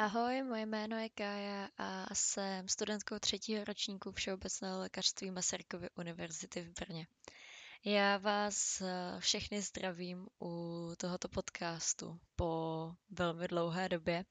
Ahoj, 0.00 0.42
moje 0.42 0.66
jméno 0.66 0.98
je 0.98 1.08
Kája 1.08 1.68
a 1.78 2.14
jsem 2.14 2.68
studentkou 2.68 3.18
třetího 3.18 3.64
ročníku 3.64 4.12
Všeobecného 4.12 4.78
lékařství 4.78 5.30
Masarykovy 5.30 5.88
univerzity 5.98 6.62
v 6.62 6.72
Brně. 6.72 7.06
Já 7.84 8.18
vás 8.18 8.80
eh, 8.80 9.16
všechny 9.18 9.62
zdravím 9.62 10.26
u 10.42 10.92
tohoto 10.96 11.28
podcastu 11.28 12.18
po 12.36 12.92
velmi 13.10 13.48
dlouhé 13.48 13.88
době 13.88 14.24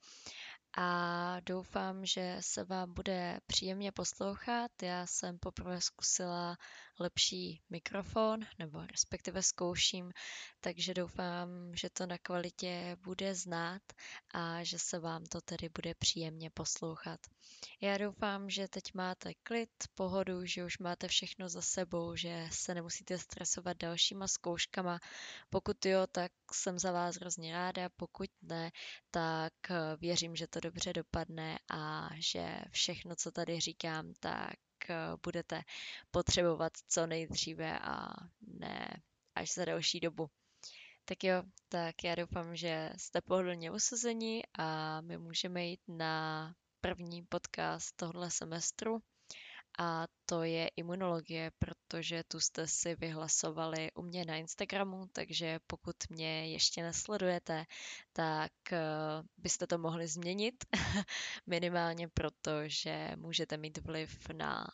a 0.76 1.40
doufám, 1.40 2.06
že 2.06 2.36
se 2.40 2.64
vám 2.64 2.94
bude 2.94 3.40
příjemně 3.46 3.92
poslouchat. 3.92 4.82
Já 4.82 5.06
jsem 5.06 5.38
poprvé 5.38 5.80
zkusila 5.80 6.56
lepší 7.00 7.62
mikrofon, 7.70 8.40
nebo 8.58 8.86
respektive 8.86 9.42
zkouším, 9.42 10.12
takže 10.60 10.94
doufám, 10.94 11.48
že 11.76 11.90
to 11.90 12.06
na 12.06 12.18
kvalitě 12.18 12.96
bude 13.04 13.34
znát 13.34 13.82
a 14.34 14.64
že 14.64 14.78
se 14.78 14.98
vám 14.98 15.24
to 15.24 15.40
tedy 15.40 15.68
bude 15.68 15.94
příjemně 15.94 16.50
poslouchat. 16.50 17.20
Já 17.80 17.98
doufám, 17.98 18.50
že 18.50 18.68
teď 18.68 18.94
máte 18.94 19.34
klid, 19.42 19.70
pohodu, 19.94 20.46
že 20.46 20.64
už 20.64 20.78
máte 20.78 21.08
všechno 21.08 21.48
za 21.48 21.62
sebou, 21.62 22.16
že 22.16 22.48
se 22.52 22.74
nemusíte 22.74 23.18
stresovat 23.18 23.76
dalšíma 23.76 24.28
zkouškama. 24.28 24.98
Pokud 25.50 25.86
jo, 25.86 26.06
tak 26.12 26.32
jsem 26.52 26.78
za 26.78 26.92
vás 26.92 27.16
hrozně 27.16 27.52
ráda, 27.52 27.88
pokud 27.96 28.30
ne, 28.42 28.70
tak 29.10 29.52
věřím, 30.00 30.36
že 30.36 30.46
to 30.46 30.60
dobře 30.60 30.92
dopadne 30.92 31.58
a 31.70 32.08
že 32.14 32.60
všechno, 32.70 33.16
co 33.16 33.30
tady 33.30 33.60
říkám, 33.60 34.12
tak 34.20 34.50
Eh, 34.50 34.69
budete 35.22 35.62
potřebovat 36.10 36.72
co 36.88 37.06
nejdříve 37.06 37.78
a 37.78 38.08
ne 38.40 39.02
až 39.34 39.54
za 39.54 39.64
další 39.64 40.00
dobu. 40.00 40.30
Tak 41.04 41.24
jo, 41.24 41.42
tak 41.68 42.04
já 42.04 42.14
doufám, 42.14 42.56
že 42.56 42.90
jste 42.96 43.20
pohodlně 43.20 43.70
usazení 43.70 44.42
a 44.58 45.00
my 45.00 45.18
můžeme 45.18 45.64
jít 45.64 45.80
na 45.88 46.54
první 46.80 47.22
podcast 47.22 47.96
tohle 47.96 48.30
semestru 48.30 48.98
a 49.78 50.06
to 50.26 50.42
je 50.42 50.68
imunologie, 50.76 51.50
protože 51.58 51.79
tu 52.28 52.40
jste 52.40 52.66
si 52.66 52.94
vyhlasovali 52.94 53.92
u 53.92 54.02
mě 54.02 54.24
na 54.24 54.36
Instagramu, 54.36 55.06
takže 55.12 55.58
pokud 55.66 55.96
mě 56.10 56.52
ještě 56.52 56.82
nesledujete, 56.82 57.64
tak 58.12 58.52
eh, 58.72 58.78
byste 59.36 59.66
to 59.66 59.78
mohli 59.78 60.08
změnit, 60.08 60.64
minimálně 61.46 62.08
proto, 62.08 62.50
že 62.66 63.10
můžete 63.16 63.56
mít 63.56 63.78
vliv 63.78 64.28
na 64.28 64.66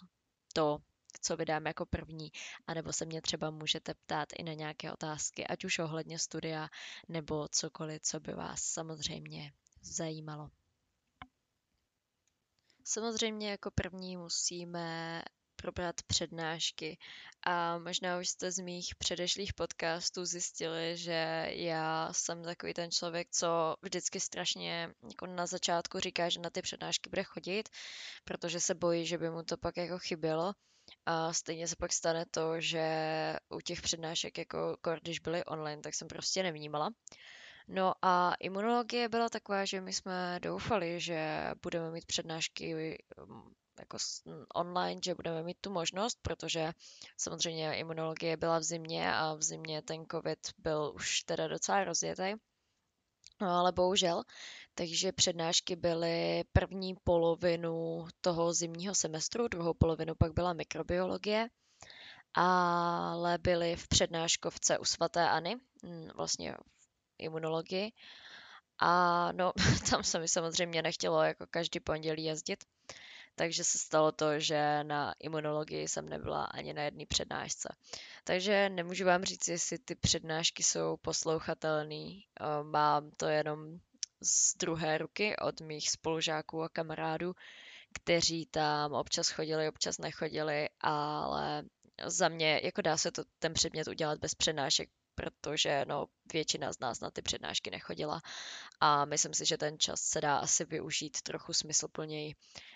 to, 0.53 0.79
co 1.21 1.37
vydám 1.37 1.67
jako 1.67 1.87
první, 1.87 2.33
anebo 2.67 2.93
se 2.93 3.05
mě 3.05 3.23
třeba 3.23 3.51
můžete 3.51 3.95
ptát 3.95 4.29
i 4.39 4.43
na 4.43 4.53
nějaké 4.53 4.93
otázky, 4.93 5.47
ať 5.47 5.65
už 5.65 5.79
ohledně 5.79 6.19
studia, 6.19 6.69
nebo 7.09 7.49
cokoliv, 7.49 8.03
co 8.03 8.21
by 8.21 8.33
vás 8.35 8.63
samozřejmě 8.63 9.53
zajímalo. 9.83 10.51
Samozřejmě 12.85 13.51
jako 13.51 13.71
první 13.71 14.17
musíme 14.17 15.23
probrat 15.57 16.03
přednášky. 16.07 16.99
A 17.43 17.79
možná 17.79 18.19
už 18.19 18.29
jste 18.29 18.51
z 18.51 18.59
mých 18.59 18.95
předešlých 18.95 19.55
podcastů 19.55 20.25
zjistili, 20.25 20.97
že 20.97 21.47
já 21.49 22.09
jsem 22.13 22.43
takový 22.43 22.75
ten 22.75 22.91
člověk, 22.91 23.29
co 23.31 23.77
vždycky 23.83 24.21
strašně 24.21 24.91
jako 25.11 25.27
na 25.27 25.47
začátku 25.47 25.99
říká, 25.99 26.29
že 26.29 26.41
na 26.41 26.51
ty 26.51 26.63
přednášky 26.63 27.11
bude 27.11 27.23
chodit, 27.25 27.69
protože 28.25 28.61
se 28.61 28.75
bojí, 28.75 29.07
že 29.07 29.19
by 29.19 29.31
mu 29.31 29.43
to 29.43 29.57
pak 29.57 29.77
jako 29.77 29.99
chybělo. 29.99 30.53
A 31.07 31.33
stejně 31.33 31.69
se 31.69 31.77
pak 31.79 31.93
stane 31.93 32.25
to, 32.31 32.61
že 32.61 32.87
u 33.49 33.61
těch 33.61 33.83
přednášek, 33.83 34.39
jako 34.39 34.77
když 35.03 35.19
byly 35.19 35.45
online, 35.45 35.83
tak 35.83 35.95
jsem 35.95 36.09
prostě 36.09 36.43
nevnímala. 36.43 36.91
No 37.69 37.93
a 38.03 38.35
imunologie 38.41 39.09
byla 39.09 39.29
taková, 39.29 39.65
že 39.65 39.81
my 39.81 39.93
jsme 39.93 40.39
doufali, 40.43 41.01
že 41.01 41.51
budeme 41.63 41.91
mít 41.91 42.05
přednášky 42.07 42.99
jako 43.79 43.99
online, 44.55 45.01
že 45.05 45.15
budeme 45.15 45.43
mít 45.43 45.57
tu 45.61 45.71
možnost, 45.71 46.19
protože 46.23 46.73
samozřejmě 47.17 47.75
imunologie 47.75 48.37
byla 48.37 48.59
v 48.59 48.63
zimě 48.63 49.15
a 49.15 49.35
v 49.35 49.43
zimě 49.43 49.83
ten 49.83 50.07
covid 50.11 50.39
byl 50.59 50.93
už 50.95 51.23
teda 51.23 51.49
docela 51.49 51.85
rozjetý. 51.85 52.35
No 53.41 53.49
ale 53.51 53.73
bohužel, 53.73 54.23
takže 54.75 55.13
přednášky 55.13 55.77
byly 55.77 56.45
první 56.53 56.95
polovinu 57.05 58.07
toho 58.21 58.53
zimního 58.53 58.95
semestru, 58.95 59.49
druhou 59.49 59.75
polovinu 59.75 60.15
pak 60.15 60.33
byla 60.33 60.53
mikrobiologie, 60.53 61.49
ale 62.35 63.39
byly 63.39 63.77
v 63.77 63.89
přednáškovce 63.89 64.79
u 64.79 64.85
svaté 64.85 65.31
Ani, 65.31 65.57
vlastně 66.15 66.53
v 66.53 67.15
imunologii. 67.19 67.93
A 68.79 69.33
no, 69.33 69.53
tam 69.91 70.05
se 70.05 70.19
mi 70.19 70.29
samozřejmě 70.29 70.83
nechtělo 70.83 71.23
jako 71.23 71.47
každý 71.51 71.81
pondělí 71.81 72.25
jezdit, 72.25 72.65
takže 73.37 73.65
se 73.65 73.79
stalo 73.79 74.13
to, 74.13 74.41
že 74.41 74.85
na 74.85 75.15
imunologii 75.21 75.89
jsem 75.89 76.09
nebyla 76.09 76.45
ani 76.45 76.73
na 76.75 76.83
jedné 76.83 77.07
přednášce. 77.07 77.69
Takže 78.25 78.69
nemůžu 78.69 79.05
vám 79.05 79.25
říct, 79.25 79.49
jestli 79.49 79.79
ty 79.79 79.95
přednášky 79.95 80.63
jsou 80.63 80.97
poslouchatelné. 80.97 82.21
Mám 82.63 83.11
to 83.11 83.27
jenom 83.27 83.79
z 84.23 84.57
druhé 84.57 84.99
ruky 84.99 85.37
od 85.37 85.61
mých 85.61 85.91
spolužáků 85.91 86.63
a 86.63 86.69
kamarádů, 86.69 87.35
kteří 87.93 88.47
tam 88.47 88.93
občas 88.93 89.31
chodili, 89.31 89.69
občas 89.69 89.99
nechodili, 89.99 90.69
ale 90.81 91.63
za 92.07 92.29
mě 92.29 92.61
jako 92.65 92.83
dá 92.83 92.97
se 92.97 93.13
to 93.13 93.23
ten 93.39 93.53
předmět 93.55 93.89
udělat 93.89 94.19
bez 94.19 94.35
přednášek, 94.35 94.91
protože 95.17 95.85
no, 95.89 96.07
většina 96.33 96.73
z 96.73 96.81
nás 96.81 97.01
na 97.01 97.11
ty 97.11 97.23
přednášky 97.23 97.71
nechodila 97.71 98.21
a 98.81 99.05
myslím 99.05 99.35
si, 99.35 99.47
že 99.47 99.59
ten 99.59 99.79
čas 99.79 100.01
se 100.01 100.21
dá 100.21 100.37
asi 100.37 100.65
využít 100.65 101.23
trochu 101.23 101.53
smysluplněji, 101.53 102.35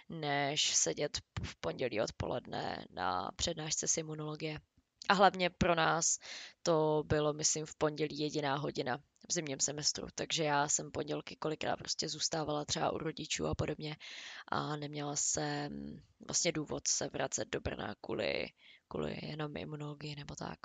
než 0.09 0.77
sedět 0.77 1.19
v 1.43 1.56
pondělí 1.61 2.01
odpoledne 2.01 2.87
na 2.91 3.31
přednášce 3.37 3.89
z 3.89 3.97
imunologie. 3.97 4.61
A 5.09 5.15
hlavně 5.15 5.51
pro 5.51 5.75
nás 5.75 6.19
to 6.62 7.03
bylo, 7.06 7.33
myslím, 7.33 7.67
v 7.67 7.75
pondělí 7.75 8.19
jediná 8.19 8.57
hodina 8.57 8.99
v 9.28 9.33
zimním 9.33 9.61
semestru, 9.61 10.09
takže 10.15 10.45
já 10.45 10.69
jsem 10.69 10.91
pondělky 10.91 11.37
kolikrát 11.37 11.77
prostě 11.77 12.09
zůstávala 12.09 12.65
třeba 12.65 12.93
u 12.93 12.99
rodičů 12.99 13.47
a 13.47 13.55
podobně 13.55 13.97
a 14.49 14.77
neměla 14.77 15.17
jsem 15.17 16.01
vlastně 16.27 16.53
důvod 16.53 16.89
se 16.89 17.09
vracet 17.09 17.49
do 17.49 17.61
Brna 17.61 17.95
kvůli, 18.01 18.47
kvůli 18.89 19.19
jenom 19.22 19.57
imunologii 19.57 20.17
nebo 20.17 20.34
tak. 20.34 20.59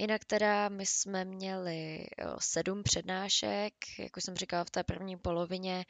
Jinak 0.00 0.24
teda 0.24 0.68
my 0.68 0.86
jsme 0.86 1.24
měli 1.24 2.06
sedm 2.38 2.82
přednášek, 2.82 3.72
jak 3.98 4.16
už 4.16 4.24
jsem 4.24 4.36
říkala 4.36 4.64
v 4.64 4.70
té 4.70 4.84
první 4.84 5.16
polovině. 5.16 5.84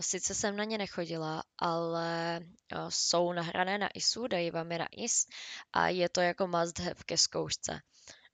Sice 0.00 0.34
jsem 0.34 0.56
na 0.56 0.64
ně 0.64 0.78
nechodila, 0.78 1.42
ale 1.58 2.40
jsou 2.88 3.32
nahrané 3.32 3.78
na 3.78 3.88
ISu, 3.94 4.26
dají 4.26 4.50
vám 4.50 4.72
je 4.72 4.78
na 4.78 4.86
IS 4.96 5.26
a 5.72 5.88
je 5.88 6.08
to 6.08 6.20
jako 6.20 6.46
must 6.46 6.78
have 6.78 7.04
ke 7.06 7.18
zkoušce. 7.18 7.80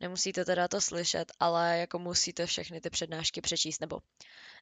Nemusíte 0.01 0.45
teda 0.45 0.69
to 0.69 0.81
slyšet, 0.81 1.33
ale 1.41 1.79
jako 1.79 1.99
musíte 1.99 2.47
všechny 2.47 2.81
ty 2.81 2.91
přednášky 2.91 3.41
přečíst, 3.41 3.81
nebo 3.81 3.99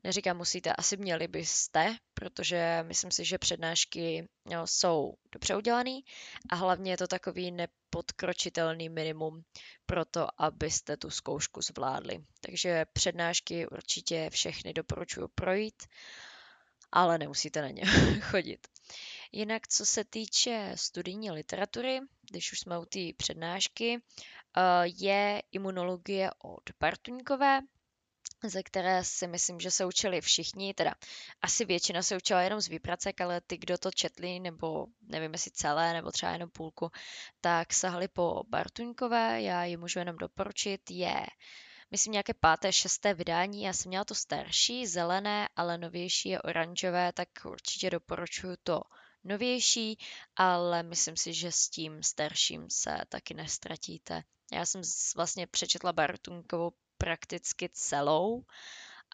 neříkám 0.04 0.36
musíte, 0.36 0.72
asi 0.72 0.96
měli 0.96 1.28
byste, 1.28 1.96
protože 2.14 2.84
myslím 2.86 3.10
si, 3.10 3.24
že 3.24 3.38
přednášky 3.38 4.28
jo, 4.50 4.62
jsou 4.66 5.14
dobře 5.32 5.56
udělané 5.56 6.00
a 6.50 6.54
hlavně 6.54 6.92
je 6.92 6.96
to 6.96 7.06
takový 7.06 7.50
nepodkročitelný 7.92 8.88
minimum 8.88 9.44
pro 9.86 10.04
to, 10.04 10.28
abyste 10.42 10.97
tu 10.97 11.10
zkoušku 11.10 11.62
zvládli. 11.62 12.25
Takže 12.41 12.84
přednášky 12.92 13.66
určitě 13.69 14.30
všechny 14.30 14.72
doporučuji 14.72 15.28
projít, 15.34 15.82
ale 16.92 17.19
nemusíte 17.19 17.62
na 17.62 17.69
ně 17.69 17.82
chodit. 18.20 18.66
Jinak, 19.32 19.69
co 19.69 19.86
se 19.86 20.04
týče 20.04 20.72
studijní 20.75 21.31
literatury, 21.31 22.00
když 22.31 22.52
už 22.52 22.60
jsme 22.60 22.78
u 22.78 22.84
té 22.84 23.00
přednášky, 23.16 23.98
eh, 23.98 24.60
je 24.84 25.42
imunologie 25.52 26.31
od 26.42 26.62
Bartuňkové, 26.81 27.61
ze 28.44 28.62
které 28.62 29.04
si 29.04 29.26
myslím, 29.26 29.60
že 29.60 29.70
se 29.70 29.84
učili 29.84 30.20
všichni, 30.20 30.74
teda 30.74 30.94
asi 31.42 31.64
většina 31.64 32.02
se 32.02 32.16
učila 32.16 32.42
jenom 32.42 32.60
z 32.60 32.68
výpracek, 32.68 33.20
ale 33.20 33.40
ty, 33.40 33.56
kdo 33.56 33.78
to 33.78 33.90
četli, 33.90 34.40
nebo 34.40 34.86
nevím 35.02 35.32
jestli 35.32 35.50
celé, 35.50 35.92
nebo 35.92 36.10
třeba 36.10 36.32
jenom 36.32 36.50
půlku, 36.50 36.90
tak 37.40 37.72
sahali 37.72 38.08
po 38.08 38.42
Bartuňkové, 38.48 39.42
já 39.42 39.64
ji 39.64 39.76
můžu 39.76 39.98
jenom 39.98 40.16
doporučit, 40.16 40.90
je 40.90 41.26
myslím 41.90 42.12
nějaké 42.12 42.34
páté, 42.34 42.72
šesté 42.72 43.14
vydání, 43.14 43.62
já 43.62 43.72
jsem 43.72 43.88
měla 43.88 44.04
to 44.04 44.14
starší, 44.14 44.86
zelené, 44.86 45.48
ale 45.56 45.78
novější 45.78 46.28
je 46.28 46.42
oranžové, 46.42 47.12
tak 47.12 47.28
určitě 47.44 47.90
doporučuju 47.90 48.54
to 48.62 48.80
novější, 49.24 49.98
ale 50.36 50.82
myslím 50.82 51.16
si, 51.16 51.34
že 51.34 51.52
s 51.52 51.68
tím 51.68 52.02
starším 52.02 52.70
se 52.70 52.98
taky 53.08 53.34
nestratíte. 53.34 54.22
Já 54.52 54.66
jsem 54.66 54.82
vlastně 55.16 55.46
přečetla 55.46 55.92
Bartunkovou 55.92 56.72
prakticky 57.02 57.69
celou 57.72 58.44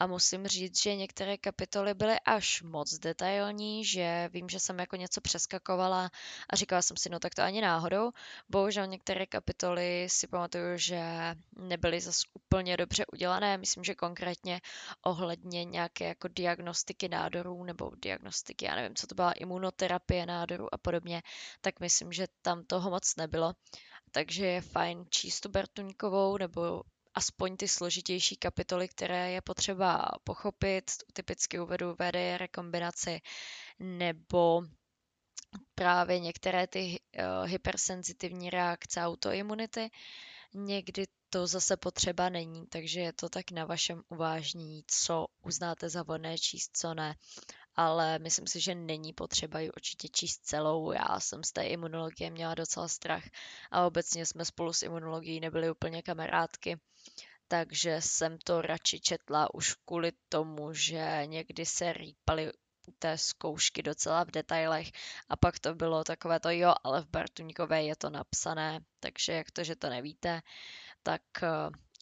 a 0.00 0.06
musím 0.06 0.46
říct, 0.46 0.82
že 0.82 0.96
některé 0.96 1.36
kapitoly 1.36 1.94
byly 1.94 2.16
až 2.24 2.62
moc 2.62 2.98
detailní, 2.98 3.84
že 3.84 4.28
vím, 4.32 4.48
že 4.48 4.60
jsem 4.60 4.78
jako 4.78 4.96
něco 4.96 5.20
přeskakovala 5.20 6.10
a 6.50 6.56
říkala 6.56 6.82
jsem 6.82 6.96
si, 6.96 7.08
no 7.08 7.18
tak 7.18 7.34
to 7.34 7.42
ani 7.42 7.60
náhodou. 7.60 8.10
Bohužel 8.48 8.86
některé 8.86 9.26
kapitoly 9.26 10.06
si 10.10 10.26
pamatuju, 10.26 10.76
že 10.76 11.00
nebyly 11.56 12.00
zas 12.00 12.22
úplně 12.34 12.76
dobře 12.76 13.06
udělané. 13.12 13.58
Myslím, 13.58 13.84
že 13.84 13.94
konkrétně 13.94 14.60
ohledně 15.02 15.64
nějaké 15.64 16.04
jako 16.08 16.28
diagnostiky 16.28 17.08
nádorů 17.08 17.64
nebo 17.64 17.90
diagnostiky, 18.02 18.64
já 18.64 18.74
nevím, 18.74 18.94
co 18.94 19.06
to 19.06 19.14
byla, 19.14 19.32
imunoterapie 19.32 20.26
nádorů 20.26 20.74
a 20.74 20.78
podobně, 20.78 21.22
tak 21.60 21.80
myslím, 21.80 22.12
že 22.12 22.26
tam 22.42 22.64
toho 22.64 22.90
moc 22.90 23.16
nebylo. 23.16 23.52
Takže 24.10 24.46
je 24.46 24.60
fajn 24.60 25.06
číst 25.10 25.40
tu 25.40 25.48
Bartuňkovou 25.48 26.36
nebo 26.36 26.82
aspoň 27.18 27.56
ty 27.56 27.68
složitější 27.68 28.36
kapitoly, 28.36 28.88
které 28.88 29.30
je 29.32 29.40
potřeba 29.40 30.08
pochopit. 30.24 30.90
Typicky 31.12 31.60
uvedu 31.60 31.94
VDR 31.94 32.36
rekombinaci 32.38 33.20
nebo 33.78 34.62
právě 35.74 36.20
některé 36.20 36.66
ty 36.66 37.00
uh, 37.18 37.50
hypersenzitivní 37.50 38.50
reakce 38.50 39.00
autoimunity. 39.00 39.90
Někdy 40.54 41.04
to 41.30 41.46
zase 41.46 41.76
potřeba 41.76 42.28
není, 42.28 42.66
takže 42.66 43.00
je 43.00 43.12
to 43.12 43.28
tak 43.28 43.50
na 43.50 43.64
vašem 43.64 44.02
uvážnění, 44.08 44.84
co 44.86 45.26
uznáte 45.42 45.88
za 45.88 46.02
vhodné 46.02 46.38
číst, 46.38 46.70
co 46.76 46.94
ne. 46.94 47.14
Ale 47.78 48.18
myslím 48.18 48.46
si, 48.46 48.60
že 48.60 48.74
není 48.74 49.12
potřeba 49.12 49.60
ji 49.60 49.70
určitě 49.70 50.08
číst 50.08 50.38
celou. 50.38 50.92
Já 50.92 51.20
jsem 51.20 51.44
z 51.44 51.52
té 51.52 51.62
imunologie 51.62 52.30
měla 52.30 52.54
docela 52.54 52.88
strach 52.88 53.24
a 53.70 53.86
obecně 53.86 54.26
jsme 54.26 54.44
spolu 54.44 54.72
s 54.72 54.82
imunologií 54.82 55.40
nebyli 55.40 55.70
úplně 55.70 56.02
kamarádky 56.02 56.78
takže 57.48 57.96
jsem 58.00 58.38
to 58.38 58.62
radši 58.62 59.00
četla 59.00 59.54
už 59.54 59.74
kvůli 59.74 60.12
tomu, 60.28 60.72
že 60.74 61.22
někdy 61.26 61.66
se 61.66 61.92
rýpaly 61.92 62.52
té 62.98 63.18
zkoušky 63.18 63.82
docela 63.82 64.24
v 64.24 64.30
detailech 64.30 64.90
a 65.28 65.36
pak 65.36 65.58
to 65.58 65.74
bylo 65.74 66.04
takové 66.04 66.40
to 66.40 66.50
jo, 66.50 66.74
ale 66.84 67.02
v 67.02 67.08
Bartuňkové 67.08 67.82
je 67.82 67.96
to 67.96 68.10
napsané, 68.10 68.80
takže 69.00 69.32
jak 69.32 69.50
to, 69.50 69.64
že 69.64 69.76
to 69.76 69.88
nevíte, 69.88 70.40
tak 71.02 71.22
eh, 71.42 71.48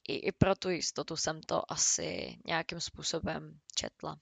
i, 0.08 0.14
i 0.14 0.32
pro 0.32 0.54
tu 0.54 0.70
jistotu 0.70 1.16
jsem 1.16 1.40
to 1.40 1.72
asi 1.72 2.38
nějakým 2.46 2.80
způsobem 2.80 3.60
četla. 3.74 4.18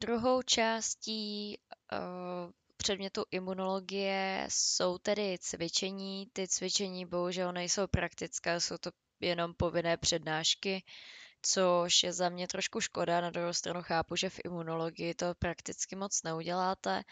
Druhou 0.00 0.42
částí 0.42 1.58
uh, 1.92 1.98
předmětu 2.76 3.24
imunologie 3.30 4.46
jsou 4.50 4.98
tedy 4.98 5.36
cvičení. 5.40 6.26
Ty 6.32 6.48
cvičení 6.48 7.06
bohužel 7.06 7.52
nejsou 7.52 7.86
praktické, 7.86 8.60
jsou 8.60 8.78
to 8.78 8.90
jenom 9.20 9.54
povinné 9.54 9.96
přednášky, 9.96 10.84
což 11.42 12.02
je 12.02 12.12
za 12.12 12.28
mě 12.28 12.48
trošku 12.48 12.80
škoda. 12.80 13.20
Na 13.20 13.30
druhou 13.30 13.52
stranu 13.52 13.82
chápu, 13.82 14.16
že 14.16 14.30
v 14.30 14.40
imunologii 14.44 15.14
to 15.14 15.34
prakticky 15.38 15.96
moc 15.96 16.22
neuděláte, 16.22 17.02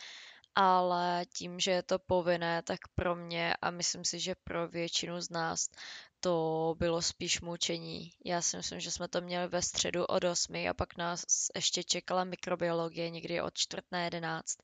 ale 0.55 1.27
tím, 1.35 1.61
že 1.61 1.71
je 1.71 1.83
to 1.83 1.99
povinné, 1.99 2.62
tak 2.62 2.79
pro 2.95 3.17
mě 3.17 3.55
a 3.62 3.71
myslím 3.71 4.05
si, 4.05 4.21
že 4.21 4.35
pro 4.45 4.69
většinu 4.69 5.21
z 5.21 5.31
nás 5.31 5.69
to 6.21 6.75
bylo 6.79 7.03
spíš 7.03 7.41
mučení. 7.41 8.12
Já 8.25 8.43
si 8.43 8.56
myslím, 8.56 8.81
že 8.81 8.91
jsme 8.91 9.09
to 9.09 9.21
měli 9.21 9.49
ve 9.49 9.62
středu 9.62 10.05
od 10.05 10.25
8 10.25 10.69
a 10.71 10.75
pak 10.75 10.97
nás 10.97 11.25
ještě 11.55 11.85
čekala 11.85 12.25
mikrobiologie 12.25 13.11
někdy 13.11 13.41
od 13.41 13.55
čtvrt 13.55 13.85
na 13.93 14.05
11, 14.05 14.59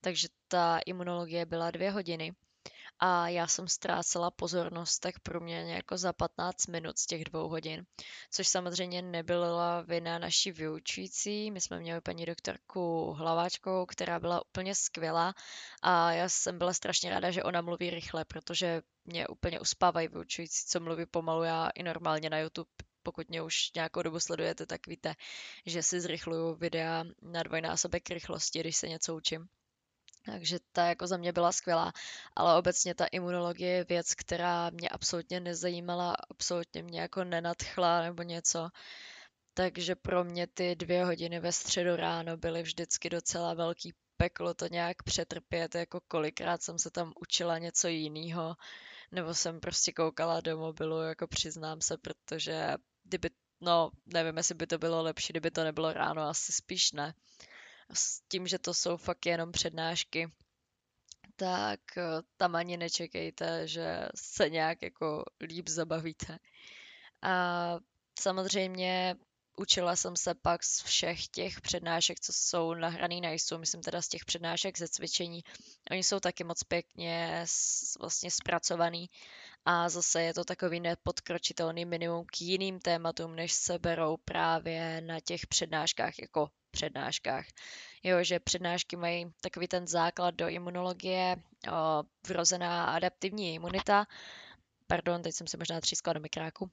takže 0.00 0.28
ta 0.48 0.78
imunologie 0.86 1.46
byla 1.46 1.70
dvě 1.70 1.90
hodiny 1.90 2.32
a 3.00 3.28
já 3.28 3.46
jsem 3.46 3.68
ztrácela 3.68 4.30
pozornost 4.30 4.98
tak 4.98 5.20
průměrně 5.20 5.74
jako 5.74 5.98
za 5.98 6.12
15 6.12 6.66
minut 6.66 6.98
z 6.98 7.06
těch 7.06 7.24
dvou 7.24 7.48
hodin, 7.48 7.86
což 8.30 8.48
samozřejmě 8.48 9.02
nebyla 9.02 9.82
vina 9.82 10.18
naší 10.18 10.52
vyučující. 10.52 11.50
My 11.50 11.60
jsme 11.60 11.80
měli 11.80 12.00
paní 12.00 12.26
doktorku 12.26 13.12
Hlaváčkovou, 13.12 13.86
která 13.86 14.20
byla 14.20 14.44
úplně 14.46 14.74
skvělá 14.74 15.34
a 15.82 16.12
já 16.12 16.28
jsem 16.28 16.58
byla 16.58 16.74
strašně 16.74 17.10
ráda, 17.10 17.30
že 17.30 17.42
ona 17.42 17.60
mluví 17.60 17.90
rychle, 17.90 18.24
protože 18.24 18.82
mě 19.04 19.28
úplně 19.28 19.60
uspávají 19.60 20.08
vyučující, 20.08 20.66
co 20.66 20.80
mluví 20.80 21.06
pomalu. 21.06 21.42
Já 21.42 21.68
i 21.74 21.82
normálně 21.82 22.30
na 22.30 22.38
YouTube 22.38 22.70
pokud 23.02 23.28
mě 23.28 23.42
už 23.42 23.72
nějakou 23.74 24.02
dobu 24.02 24.20
sledujete, 24.20 24.66
tak 24.66 24.86
víte, 24.86 25.14
že 25.66 25.82
si 25.82 26.00
zrychluju 26.00 26.54
videa 26.54 27.04
na 27.22 27.42
dvojnásobek 27.42 28.10
rychlosti, 28.10 28.60
když 28.60 28.76
se 28.76 28.88
něco 28.88 29.16
učím. 29.16 29.48
Takže 30.24 30.58
ta 30.72 30.86
jako 30.86 31.06
za 31.06 31.16
mě 31.16 31.32
byla 31.32 31.52
skvělá, 31.52 31.92
ale 32.36 32.58
obecně 32.58 32.94
ta 32.94 33.06
imunologie 33.06 33.70
je 33.70 33.84
věc, 33.84 34.14
která 34.14 34.70
mě 34.70 34.88
absolutně 34.88 35.40
nezajímala, 35.40 36.16
absolutně 36.30 36.82
mě 36.82 37.00
jako 37.00 37.24
nenadchla 37.24 38.02
nebo 38.02 38.22
něco. 38.22 38.68
Takže 39.54 39.94
pro 39.94 40.24
mě 40.24 40.46
ty 40.46 40.74
dvě 40.74 41.04
hodiny 41.04 41.40
ve 41.40 41.52
středu 41.52 41.96
ráno 41.96 42.36
byly 42.36 42.62
vždycky 42.62 43.10
docela 43.10 43.54
velký 43.54 43.94
peklo 44.16 44.54
to 44.54 44.66
nějak 44.66 45.02
přetrpět, 45.02 45.74
jako 45.74 46.00
kolikrát 46.08 46.62
jsem 46.62 46.78
se 46.78 46.90
tam 46.90 47.12
učila 47.20 47.58
něco 47.58 47.88
jiného, 47.88 48.56
nebo 49.12 49.34
jsem 49.34 49.60
prostě 49.60 49.92
koukala 49.92 50.40
do 50.40 50.58
mobilu, 50.58 51.00
jako 51.02 51.26
přiznám 51.26 51.80
se, 51.80 51.98
protože 51.98 52.74
kdyby, 53.04 53.30
no 53.60 53.90
nevím, 54.06 54.36
jestli 54.36 54.54
by 54.54 54.66
to 54.66 54.78
bylo 54.78 55.02
lepší, 55.02 55.32
kdyby 55.32 55.50
to 55.50 55.64
nebylo 55.64 55.92
ráno, 55.92 56.22
asi 56.22 56.52
spíš 56.52 56.92
ne 56.92 57.14
s 57.92 58.20
tím, 58.28 58.46
že 58.46 58.58
to 58.58 58.74
jsou 58.74 58.96
fakt 58.96 59.26
jenom 59.26 59.52
přednášky, 59.52 60.30
tak 61.36 61.80
eh, 61.96 62.02
tam 62.36 62.56
ani 62.56 62.76
nečekejte, 62.76 63.68
že 63.68 64.08
se 64.14 64.50
nějak 64.50 64.82
jako 64.82 65.24
líp 65.40 65.68
zabavíte. 65.68 66.38
A 67.22 67.76
samozřejmě 68.20 69.16
učila 69.56 69.96
jsem 69.96 70.16
se 70.16 70.34
pak 70.34 70.64
z 70.64 70.82
všech 70.82 71.28
těch 71.28 71.60
přednášek, 71.60 72.20
co 72.20 72.32
jsou 72.32 72.74
nahraný 72.74 73.20
na 73.20 73.32
ISU, 73.32 73.58
myslím 73.58 73.82
teda 73.82 74.02
z 74.02 74.08
těch 74.08 74.24
přednášek 74.24 74.78
ze 74.78 74.88
cvičení. 74.88 75.40
Oni 75.90 76.02
jsou 76.02 76.20
taky 76.20 76.44
moc 76.44 76.64
pěkně 76.64 77.44
vlastně 78.00 78.30
zpracovaný 78.30 79.10
a 79.64 79.88
zase 79.88 80.22
je 80.22 80.34
to 80.34 80.44
takový 80.44 80.80
nepodkročitelný 80.80 81.84
minimum 81.84 82.24
k 82.26 82.40
jiným 82.40 82.80
tématům, 82.80 83.36
než 83.36 83.52
se 83.52 83.78
berou 83.78 84.16
právě 84.24 85.00
na 85.00 85.20
těch 85.20 85.46
přednáškách 85.46 86.18
jako 86.18 86.48
přednáškách. 86.70 87.44
Jo, 88.02 88.24
že 88.24 88.40
přednášky 88.40 88.96
mají 88.96 89.26
takový 89.40 89.68
ten 89.68 89.86
základ 89.86 90.34
do 90.34 90.48
imunologie, 90.48 91.36
o, 91.72 92.02
vrozená 92.28 92.84
adaptivní 92.84 93.54
imunita. 93.54 94.06
Pardon, 94.86 95.22
teď 95.22 95.34
jsem 95.34 95.46
se 95.46 95.56
možná 95.56 95.80
třískla 95.80 96.12
do 96.12 96.20
mikráku. 96.20 96.70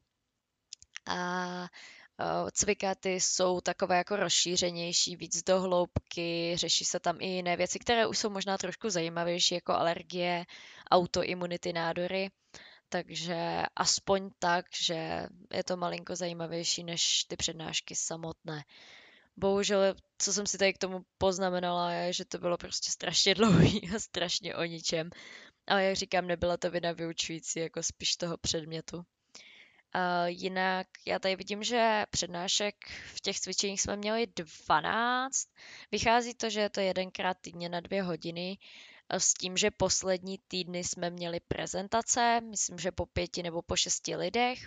A 1.07 1.67
cvikaty 2.51 3.09
jsou 3.09 3.61
takové 3.61 3.97
jako 3.97 4.15
rozšířenější, 4.15 5.15
víc 5.15 5.43
do 5.43 5.61
hloubky, 5.61 6.53
řeší 6.57 6.85
se 6.85 6.99
tam 6.99 7.17
i 7.21 7.27
jiné 7.27 7.57
věci, 7.57 7.79
které 7.79 8.07
už 8.07 8.17
jsou 8.17 8.29
možná 8.29 8.57
trošku 8.57 8.89
zajímavější, 8.89 9.55
jako 9.55 9.73
alergie, 9.73 10.45
autoimunity, 10.91 11.73
nádory. 11.73 12.29
Takže 12.89 13.63
aspoň 13.75 14.29
tak, 14.39 14.65
že 14.81 15.27
je 15.53 15.63
to 15.63 15.77
malinko 15.77 16.15
zajímavější 16.15 16.83
než 16.83 17.23
ty 17.23 17.35
přednášky 17.35 17.95
samotné. 17.95 18.63
Bohužel, 19.37 19.95
co 20.17 20.33
jsem 20.33 20.47
si 20.47 20.57
tady 20.57 20.73
k 20.73 20.77
tomu 20.77 21.01
poznamenala, 21.17 21.91
je, 21.91 22.13
že 22.13 22.25
to 22.25 22.37
bylo 22.37 22.57
prostě 22.57 22.91
strašně 22.91 23.35
dlouhý 23.39 23.89
a 23.95 23.99
strašně 23.99 24.55
o 24.55 24.63
ničem. 24.63 25.09
Ale 25.67 25.83
jak 25.83 25.95
říkám, 25.95 26.27
nebyla 26.27 26.57
to 26.57 26.71
vina 26.71 26.91
vyučující, 26.91 27.59
jako 27.59 27.83
spíš 27.83 28.15
toho 28.15 28.37
předmětu. 28.37 28.97
Uh, 29.95 30.27
jinak 30.27 30.87
já 31.07 31.19
tady 31.19 31.35
vidím, 31.35 31.63
že 31.63 32.03
přednášek 32.09 32.75
v 33.15 33.21
těch 33.21 33.39
cvičeních 33.39 33.81
jsme 33.81 33.97
měli 33.97 34.27
12. 34.67 35.47
Vychází 35.91 36.33
to, 36.33 36.49
že 36.49 36.59
je 36.59 36.69
to 36.69 36.79
jedenkrát 36.79 37.37
týdně 37.41 37.69
na 37.69 37.79
dvě 37.79 38.03
hodiny 38.03 38.57
s 39.09 39.33
tím, 39.33 39.57
že 39.57 39.71
poslední 39.71 40.39
týdny 40.47 40.83
jsme 40.83 41.09
měli 41.09 41.39
prezentace, 41.39 42.41
myslím, 42.41 42.79
že 42.79 42.91
po 42.91 43.05
pěti 43.05 43.43
nebo 43.43 43.61
po 43.61 43.75
šesti 43.75 44.15
lidech 44.15 44.59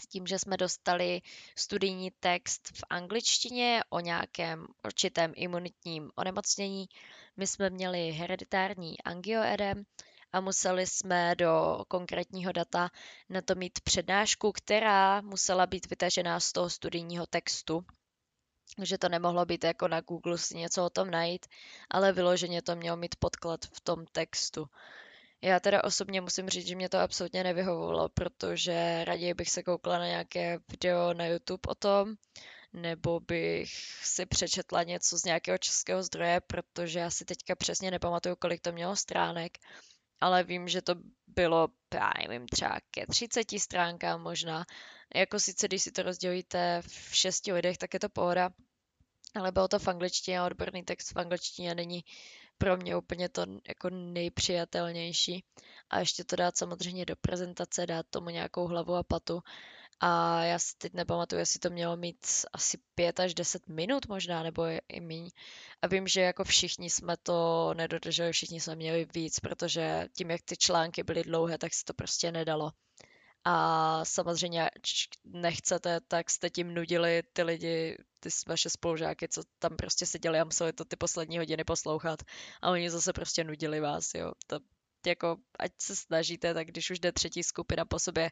s 0.00 0.06
tím, 0.06 0.26
že 0.26 0.38
jsme 0.38 0.56
dostali 0.56 1.20
studijní 1.56 2.10
text 2.20 2.68
v 2.74 2.84
angličtině 2.90 3.80
o 3.90 4.00
nějakém 4.00 4.66
určitém 4.84 5.32
imunitním 5.36 6.10
onemocnění. 6.16 6.88
My 7.36 7.46
jsme 7.46 7.70
měli 7.70 8.10
hereditární 8.10 9.02
angioedem 9.02 9.84
a 10.32 10.40
museli 10.40 10.86
jsme 10.86 11.34
do 11.34 11.84
konkrétního 11.88 12.52
data 12.52 12.90
na 13.28 13.40
to 13.40 13.54
mít 13.54 13.80
přednášku, 13.80 14.52
která 14.52 15.20
musela 15.20 15.66
být 15.66 15.90
vytažená 15.90 16.40
z 16.40 16.52
toho 16.52 16.70
studijního 16.70 17.26
textu. 17.26 17.84
Že 18.82 18.98
to 18.98 19.08
nemohlo 19.08 19.44
být 19.46 19.64
jako 19.64 19.88
na 19.88 20.00
Google 20.00 20.38
si 20.38 20.56
něco 20.56 20.84
o 20.84 20.90
tom 20.90 21.10
najít, 21.10 21.46
ale 21.90 22.12
vyloženě 22.12 22.62
to 22.62 22.76
mělo 22.76 22.96
mít 22.96 23.16
podklad 23.18 23.60
v 23.64 23.80
tom 23.80 24.06
textu. 24.12 24.66
Já 25.42 25.60
teda 25.60 25.84
osobně 25.84 26.20
musím 26.20 26.48
říct, 26.48 26.66
že 26.66 26.76
mě 26.76 26.88
to 26.88 26.98
absolutně 26.98 27.44
nevyhovovalo, 27.44 28.08
protože 28.08 29.04
raději 29.04 29.34
bych 29.34 29.50
se 29.50 29.62
koukla 29.62 29.98
na 29.98 30.06
nějaké 30.06 30.58
video 30.68 31.14
na 31.14 31.26
YouTube 31.26 31.60
o 31.68 31.74
tom, 31.74 32.14
nebo 32.72 33.20
bych 33.20 33.68
si 34.02 34.26
přečetla 34.26 34.82
něco 34.82 35.18
z 35.18 35.24
nějakého 35.24 35.58
českého 35.58 36.02
zdroje, 36.02 36.40
protože 36.40 36.98
já 36.98 37.10
si 37.10 37.24
teďka 37.24 37.56
přesně 37.56 37.90
nepamatuju, 37.90 38.36
kolik 38.36 38.60
to 38.60 38.72
mělo 38.72 38.96
stránek, 38.96 39.58
ale 40.20 40.44
vím, 40.44 40.68
že 40.68 40.82
to 40.82 40.94
bylo, 41.26 41.68
já 41.94 42.12
nevím, 42.28 42.46
třeba 42.48 42.78
ke 42.90 43.06
30 43.06 43.50
stránkám 43.58 44.22
možná. 44.22 44.64
Jako 45.14 45.40
sice, 45.40 45.68
když 45.68 45.82
si 45.82 45.92
to 45.92 46.02
rozdělíte 46.02 46.82
v 46.86 47.16
šesti 47.16 47.52
lidech, 47.52 47.78
tak 47.78 47.94
je 47.94 48.00
to 48.00 48.08
pohoda, 48.08 48.50
ale 49.34 49.52
bylo 49.52 49.68
to 49.68 49.78
v 49.78 49.88
angličtině 49.88 50.40
a 50.40 50.46
odborný 50.46 50.82
text 50.82 51.14
v 51.14 51.18
angličtině 51.18 51.74
není 51.74 52.04
pro 52.60 52.76
mě 52.76 52.96
úplně 52.96 53.28
to 53.28 53.46
jako 53.68 53.90
nejpřijatelnější. 53.90 55.44
A 55.90 55.98
ještě 55.98 56.24
to 56.24 56.36
dát 56.36 56.56
samozřejmě 56.56 57.06
do 57.06 57.16
prezentace, 57.16 57.86
dát 57.86 58.06
tomu 58.10 58.30
nějakou 58.30 58.66
hlavu 58.66 58.94
a 58.94 59.02
patu. 59.02 59.40
A 60.00 60.44
já 60.44 60.58
si 60.58 60.76
teď 60.78 60.92
nepamatuju, 60.94 61.38
jestli 61.38 61.60
to 61.60 61.70
mělo 61.70 61.96
mít 61.96 62.26
asi 62.52 62.78
pět 62.94 63.20
až 63.20 63.34
deset 63.34 63.68
minut 63.68 64.08
možná, 64.08 64.42
nebo 64.42 64.62
i 64.88 65.00
míň. 65.00 65.30
A 65.82 65.86
vím, 65.86 66.08
že 66.08 66.20
jako 66.20 66.44
všichni 66.44 66.90
jsme 66.90 67.16
to 67.22 67.70
nedodrželi, 67.74 68.32
všichni 68.32 68.60
jsme 68.60 68.76
měli 68.76 69.06
víc, 69.14 69.40
protože 69.40 70.08
tím, 70.16 70.30
jak 70.30 70.40
ty 70.44 70.56
články 70.56 71.02
byly 71.02 71.22
dlouhé, 71.22 71.58
tak 71.58 71.74
se 71.74 71.84
to 71.84 71.94
prostě 71.94 72.32
nedalo. 72.32 72.70
A 73.44 74.04
samozřejmě, 74.04 74.70
nechcete, 75.24 76.00
tak 76.00 76.30
jste 76.30 76.50
tím 76.50 76.74
nudili 76.74 77.22
ty 77.32 77.42
lidi, 77.42 77.96
ty 78.20 78.28
vaše 78.48 78.70
spolužáky, 78.70 79.28
co 79.28 79.42
tam 79.58 79.76
prostě 79.76 80.06
seděli 80.06 80.40
a 80.40 80.44
museli 80.44 80.72
to 80.72 80.84
ty 80.84 80.96
poslední 80.96 81.38
hodiny 81.38 81.64
poslouchat. 81.64 82.22
A 82.62 82.70
oni 82.70 82.90
zase 82.90 83.12
prostě 83.12 83.44
nudili 83.44 83.80
vás, 83.80 84.14
jo. 84.14 84.32
To 84.46 84.58
jako, 85.06 85.36
ať 85.58 85.72
se 85.78 85.96
snažíte, 85.96 86.54
tak 86.54 86.66
když 86.66 86.90
už 86.90 87.00
jde 87.00 87.12
třetí 87.12 87.42
skupina 87.42 87.84
po 87.84 87.98
sobě, 87.98 88.30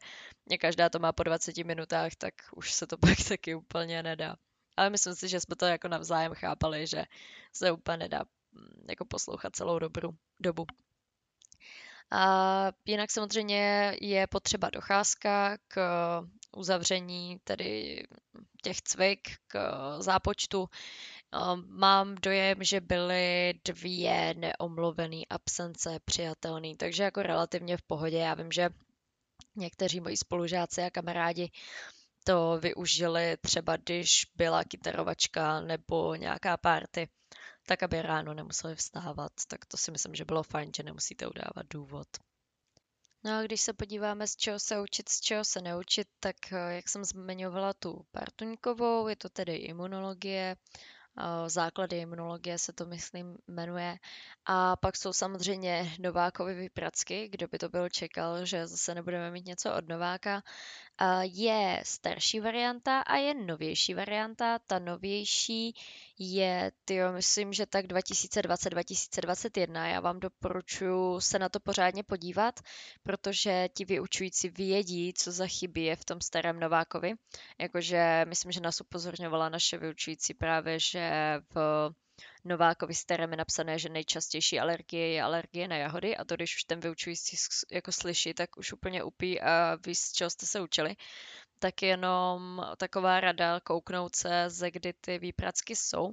každá 0.60 0.88
to 0.88 0.98
má 0.98 1.12
po 1.12 1.22
20 1.22 1.56
minutách, 1.56 2.12
tak 2.18 2.34
už 2.56 2.72
se 2.72 2.86
to 2.86 2.98
pak 2.98 3.18
taky 3.28 3.54
úplně 3.54 4.02
nedá. 4.02 4.36
Ale 4.76 4.90
myslím 4.90 5.14
si, 5.14 5.28
že 5.28 5.40
jsme 5.40 5.56
to 5.56 5.66
jako 5.66 5.88
navzájem 5.88 6.34
chápali, 6.34 6.86
že 6.86 7.04
se 7.52 7.72
úplně 7.72 7.96
nedá 7.96 8.24
mm, 8.52 8.84
jako 8.88 9.04
poslouchat 9.04 9.56
celou 9.56 9.78
dobru, 9.78 10.10
dobu. 10.40 10.66
A 12.10 12.72
jinak 12.84 13.10
samozřejmě 13.10 13.96
je 14.00 14.26
potřeba 14.26 14.70
docházka 14.70 15.58
k 15.68 15.78
uzavření 16.56 17.38
tedy 17.44 18.02
těch 18.62 18.82
cvik, 18.82 19.28
k 19.46 19.58
zápočtu. 20.00 20.68
Mám 21.66 22.14
dojem, 22.14 22.64
že 22.64 22.80
byly 22.80 23.54
dvě 23.64 24.34
neomluvené 24.34 25.22
absence 25.30 25.98
přijatelné, 26.04 26.76
takže 26.76 27.02
jako 27.02 27.22
relativně 27.22 27.76
v 27.76 27.82
pohodě. 27.82 28.18
Já 28.18 28.34
vím, 28.34 28.52
že 28.52 28.70
někteří 29.56 30.00
moji 30.00 30.16
spolužáci 30.16 30.82
a 30.82 30.90
kamarádi 30.90 31.50
to 32.24 32.58
využili 32.60 33.36
třeba, 33.40 33.76
když 33.76 34.26
byla 34.36 34.64
kytarovačka 34.64 35.60
nebo 35.60 36.14
nějaká 36.14 36.56
party 36.56 37.08
tak 37.68 37.82
aby 37.82 38.02
ráno 38.02 38.34
nemuseli 38.34 38.74
vstávat, 38.74 39.32
tak 39.48 39.66
to 39.66 39.76
si 39.76 39.90
myslím, 39.90 40.14
že 40.14 40.24
bylo 40.24 40.42
fajn, 40.42 40.70
že 40.76 40.82
nemusíte 40.82 41.26
udávat 41.26 41.66
důvod. 41.70 42.08
No 43.24 43.38
a 43.38 43.42
když 43.42 43.60
se 43.60 43.72
podíváme, 43.72 44.26
z 44.26 44.36
čeho 44.36 44.58
se 44.58 44.80
učit, 44.80 45.08
z 45.08 45.20
čeho 45.20 45.44
se 45.44 45.60
neučit, 45.60 46.08
tak 46.20 46.36
eh, 46.52 46.74
jak 46.74 46.88
jsem 46.88 47.04
zmiňovala 47.04 47.72
tu 47.72 48.06
partuňkovou, 48.10 49.08
je 49.08 49.16
to 49.16 49.28
tedy 49.28 49.54
imunologie, 49.56 50.56
základy 51.46 51.98
imunologie 51.98 52.58
se 52.58 52.72
to, 52.72 52.86
myslím, 52.86 53.36
jmenuje. 53.46 53.98
A 54.46 54.76
pak 54.76 54.96
jsou 54.96 55.12
samozřejmě 55.12 55.92
Novákovy 56.00 56.54
vypracky, 56.54 57.28
kdo 57.28 57.48
by 57.48 57.58
to 57.58 57.68
byl 57.68 57.88
čekal, 57.88 58.44
že 58.44 58.66
zase 58.66 58.94
nebudeme 58.94 59.30
mít 59.30 59.46
něco 59.46 59.74
od 59.74 59.88
Nováka. 59.88 60.42
Je 61.22 61.80
starší 61.84 62.40
varianta 62.40 63.00
a 63.00 63.16
je 63.16 63.34
novější 63.34 63.94
varianta. 63.94 64.58
Ta 64.58 64.78
novější 64.78 65.74
je, 66.18 66.72
tyjo, 66.84 67.12
myslím, 67.12 67.52
že 67.52 67.66
tak 67.66 67.86
2020-2021. 67.86 69.84
Já 69.86 70.00
vám 70.00 70.20
doporučuji 70.20 71.20
se 71.20 71.38
na 71.38 71.48
to 71.48 71.60
pořádně 71.60 72.02
podívat, 72.02 72.60
protože 73.02 73.68
ti 73.74 73.84
vyučující 73.84 74.48
vědí, 74.48 75.12
co 75.14 75.32
za 75.32 75.46
chyby 75.46 75.80
je 75.80 75.96
v 75.96 76.04
tom 76.04 76.20
starém 76.20 76.60
Novákovi. 76.60 77.14
Jakože 77.58 78.24
myslím, 78.28 78.52
že 78.52 78.60
nás 78.60 78.80
upozorňovala 78.80 79.48
naše 79.48 79.78
vyučující 79.78 80.34
právě, 80.34 80.80
že 80.80 81.10
v 81.54 81.90
Novákovi 82.48 82.94
je 83.10 83.26
napsané, 83.26 83.78
že 83.78 83.88
nejčastější 83.88 84.60
alergie 84.60 85.08
je 85.12 85.22
alergie 85.22 85.68
na 85.68 85.76
jahody 85.76 86.16
a 86.16 86.24
to, 86.24 86.34
když 86.34 86.56
už 86.56 86.64
ten 86.64 86.80
vyučující 86.80 87.36
jako 87.72 87.92
slyší, 87.92 88.34
tak 88.34 88.56
už 88.56 88.72
úplně 88.72 89.02
upí 89.02 89.40
a 89.40 89.78
ví, 89.86 89.94
z 89.94 90.12
čeho 90.12 90.30
jste 90.30 90.46
se 90.46 90.60
učili 90.60 90.96
tak 91.58 91.82
jenom 91.82 92.62
taková 92.76 93.20
rada 93.20 93.60
kouknout 93.60 94.16
se, 94.16 94.44
ze 94.50 94.70
kdy 94.70 94.92
ty 94.92 95.18
výpracky 95.18 95.76
jsou. 95.76 96.10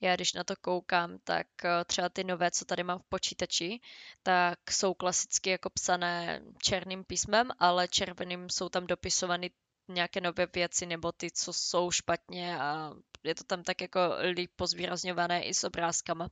Já 0.00 0.16
když 0.16 0.32
na 0.32 0.44
to 0.44 0.54
koukám, 0.60 1.18
tak 1.24 1.46
eh, 1.64 1.84
třeba 1.84 2.08
ty 2.08 2.24
nové, 2.24 2.50
co 2.50 2.64
tady 2.64 2.82
mám 2.82 2.98
v 2.98 3.08
počítači, 3.08 3.80
tak 4.22 4.58
jsou 4.70 4.94
klasicky 4.94 5.50
jako 5.50 5.70
psané 5.70 6.42
černým 6.62 7.04
písmem, 7.04 7.50
ale 7.58 7.88
červeným 7.88 8.50
jsou 8.50 8.68
tam 8.68 8.86
dopisovány 8.86 9.50
nějaké 9.88 10.20
nové 10.20 10.46
věci 10.54 10.86
nebo 10.86 11.12
ty, 11.12 11.30
co 11.30 11.52
jsou 11.52 11.90
špatně 11.90 12.58
a 12.58 12.92
je 13.24 13.34
to 13.34 13.44
tam 13.44 13.62
tak 13.62 13.80
jako 13.80 14.00
líp 14.32 14.50
pozvýrazňované 14.56 15.44
i 15.44 15.54
s 15.54 15.64
obrázkama 15.64 16.28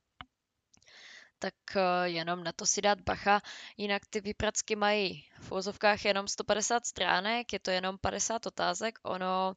tak 1.43 1.55
eh, 1.77 2.09
jenom 2.09 2.45
na 2.45 2.53
to 2.53 2.67
si 2.67 2.83
dát 2.83 3.01
bacha. 3.01 3.43
Jinak 3.77 4.07
ty 4.07 4.21
výpracky 4.21 4.77
mají 4.77 5.27
v 5.41 5.53
úzovkách 5.53 6.05
jenom 6.05 6.29
150 6.29 6.87
stránek, 6.87 7.53
je 7.53 7.59
to 7.59 7.71
jenom 7.71 7.99
50 7.99 8.47
otázek. 8.47 8.99
Ono 9.03 9.55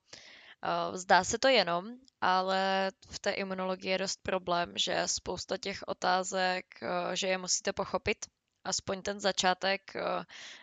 eh, 0.63 0.97
Zdá 0.97 1.23
se 1.23 1.37
to 1.37 1.47
jenom, 1.47 1.93
ale 2.21 2.91
v 3.09 3.19
té 3.19 3.31
imunologii 3.31 3.91
je 3.91 3.97
dost 3.97 4.19
problém, 4.23 4.73
že 4.77 5.03
spousta 5.05 5.57
těch 5.57 5.83
otázek, 5.87 6.65
eh, 6.81 7.15
že 7.15 7.27
je 7.27 7.37
musíte 7.37 7.73
pochopit, 7.73 8.25
aspoň 8.63 9.01
ten 9.01 9.19
začátek, 9.19 9.93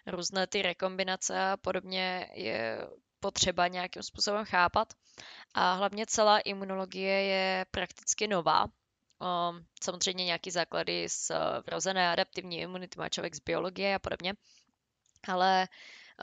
různé 0.07 0.47
ty 0.47 0.63
rekombinace 0.63 1.41
a 1.41 1.57
podobně 1.57 2.31
je 2.35 2.87
potřeba 3.23 3.69
nějakým 3.69 4.03
způsobem 4.03 4.45
chápat. 4.45 4.93
A 5.55 5.75
hlavně 5.75 6.07
celá 6.07 6.39
imunologie 6.39 7.23
je 7.23 7.67
prakticky 7.71 8.29
nová, 8.29 8.67
Um, 9.23 9.67
samozřejmě 9.85 10.25
nějaký 10.25 10.51
základy 10.51 11.09
z 11.09 11.31
uh, 11.31 11.37
vrozené 11.67 12.13
adaptivní 12.13 12.61
imunity 12.61 12.99
má 12.99 13.09
člověk 13.09 13.35
z 13.35 13.41
biologie 13.41 13.95
a 13.95 13.99
podobně, 13.99 14.35
ale 15.29 15.69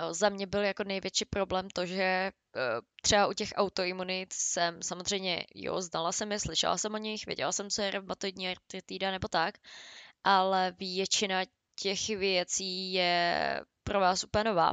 uh, 0.04 0.14
za 0.14 0.30
mě 0.30 0.48
byl 0.48 0.64
jako 0.64 0.84
největší 0.84 1.26
problém 1.26 1.70
to, 1.70 1.86
že 1.86 2.32
uh, 2.56 2.62
třeba 3.02 3.28
u 3.28 3.34
těch 3.34 3.50
autoimunit 3.56 4.34
jsem 4.34 4.84
samozřejmě, 4.84 5.46
jo, 5.56 5.82
znala 5.82 6.12
jsem 6.12 6.32
je, 6.32 6.40
slyšela 6.40 6.78
jsem 6.78 6.94
o 6.94 6.98
nich, 6.98 7.26
věděla 7.26 7.52
jsem, 7.52 7.70
co 7.70 7.82
je 7.82 7.92
reumatoidní 7.92 8.50
artritída 8.50 9.12
nebo 9.12 9.28
tak, 9.28 9.56
ale 10.24 10.76
většina 10.80 11.42
těch 11.76 12.10
věcí 12.10 12.94
je 12.94 13.62
pro 13.84 14.00
vás 14.00 14.24
úplně 14.24 14.44
nová. 14.44 14.72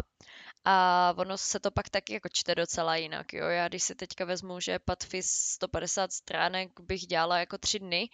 A 0.69 1.15
ono 1.17 1.39
se 1.39 1.61
to 1.61 1.71
pak 1.71 1.89
taky 1.89 2.13
jako 2.13 2.29
čte 2.29 2.55
docela 2.55 2.97
jinak, 2.97 3.33
jo. 3.33 3.47
Já 3.47 3.69
když 3.69 3.83
si 3.83 3.95
teďka 3.95 4.25
vezmu, 4.25 4.61
že 4.61 4.79
Patfis 4.79 5.31
150 5.31 6.13
stránek 6.13 6.81
bych 6.81 7.07
dělala 7.07 7.39
jako 7.39 7.59
tři 7.59 7.79
dny, 7.79 8.09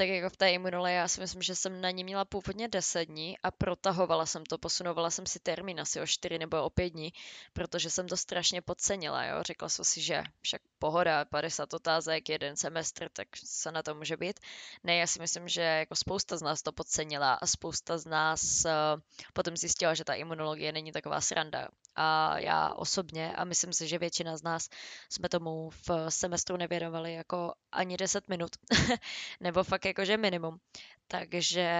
tak 0.00 0.08
jako 0.08 0.30
v 0.30 0.36
té 0.36 0.52
imunole, 0.52 0.92
já 0.92 1.08
si 1.08 1.20
myslím, 1.20 1.42
že 1.42 1.54
jsem 1.54 1.80
na 1.80 1.90
ní 1.90 2.04
měla 2.04 2.24
původně 2.24 2.68
10 2.68 3.04
dní 3.04 3.38
a 3.42 3.50
protahovala 3.50 4.26
jsem 4.26 4.44
to, 4.46 4.58
posunovala 4.58 5.10
jsem 5.10 5.26
si 5.26 5.40
termín 5.40 5.80
asi 5.80 6.00
o 6.00 6.06
4 6.06 6.38
nebo 6.38 6.62
o 6.62 6.70
5 6.70 6.90
dní, 6.90 7.12
protože 7.52 7.90
jsem 7.90 8.08
to 8.08 8.16
strašně 8.16 8.62
podcenila, 8.62 9.24
jo. 9.24 9.42
Řekla 9.42 9.68
jsem 9.68 9.84
si, 9.84 10.00
že 10.00 10.22
však 10.40 10.62
pohoda, 10.78 11.24
50 11.24 11.74
otázek, 11.74 12.28
jeden 12.28 12.56
semestr, 12.56 13.08
tak 13.12 13.28
se 13.44 13.72
na 13.72 13.82
to 13.82 13.94
může 13.94 14.16
být. 14.16 14.40
Ne, 14.84 14.96
já 14.96 15.06
si 15.06 15.18
myslím, 15.20 15.48
že 15.48 15.62
jako 15.62 15.96
spousta 15.96 16.36
z 16.36 16.42
nás 16.42 16.62
to 16.62 16.72
podcenila 16.72 17.34
a 17.34 17.46
spousta 17.46 17.98
z 17.98 18.06
nás 18.06 18.64
uh, 18.64 19.00
potom 19.32 19.56
zjistila, 19.56 19.94
že 19.94 20.04
ta 20.04 20.14
imunologie 20.14 20.72
není 20.72 20.92
taková 20.92 21.20
sranda. 21.20 21.68
A 21.96 22.38
já 22.38 22.74
osobně, 22.74 23.32
a 23.36 23.44
myslím 23.44 23.72
si, 23.72 23.88
že 23.88 23.98
většina 23.98 24.36
z 24.36 24.42
nás 24.42 24.68
jsme 25.08 25.28
tomu 25.28 25.70
v 25.70 25.90
semestru 26.08 26.56
nevěnovali 26.56 27.14
jako 27.14 27.52
ani 27.72 27.96
10 27.96 28.28
minut, 28.28 28.50
nebo 29.40 29.64
fakt 29.64 29.84
jakože 29.90 30.16
minimum. 30.16 30.60
Takže 31.08 31.70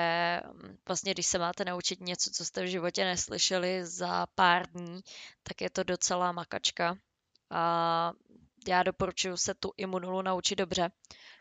mm, 0.52 0.76
vlastně, 0.88 1.12
když 1.12 1.26
se 1.26 1.38
máte 1.38 1.64
naučit 1.64 2.00
něco, 2.00 2.30
co 2.30 2.44
jste 2.44 2.62
v 2.62 2.66
životě 2.66 3.04
neslyšeli 3.04 3.86
za 3.86 4.26
pár 4.34 4.66
dní, 4.66 5.00
tak 5.42 5.60
je 5.60 5.70
to 5.70 5.82
docela 5.82 6.32
makačka. 6.32 6.96
A 7.50 8.12
já 8.68 8.82
doporučuji 8.82 9.36
se 9.36 9.54
tu 9.54 9.72
imunulu 9.76 10.22
naučit 10.22 10.56
dobře, 10.56 10.90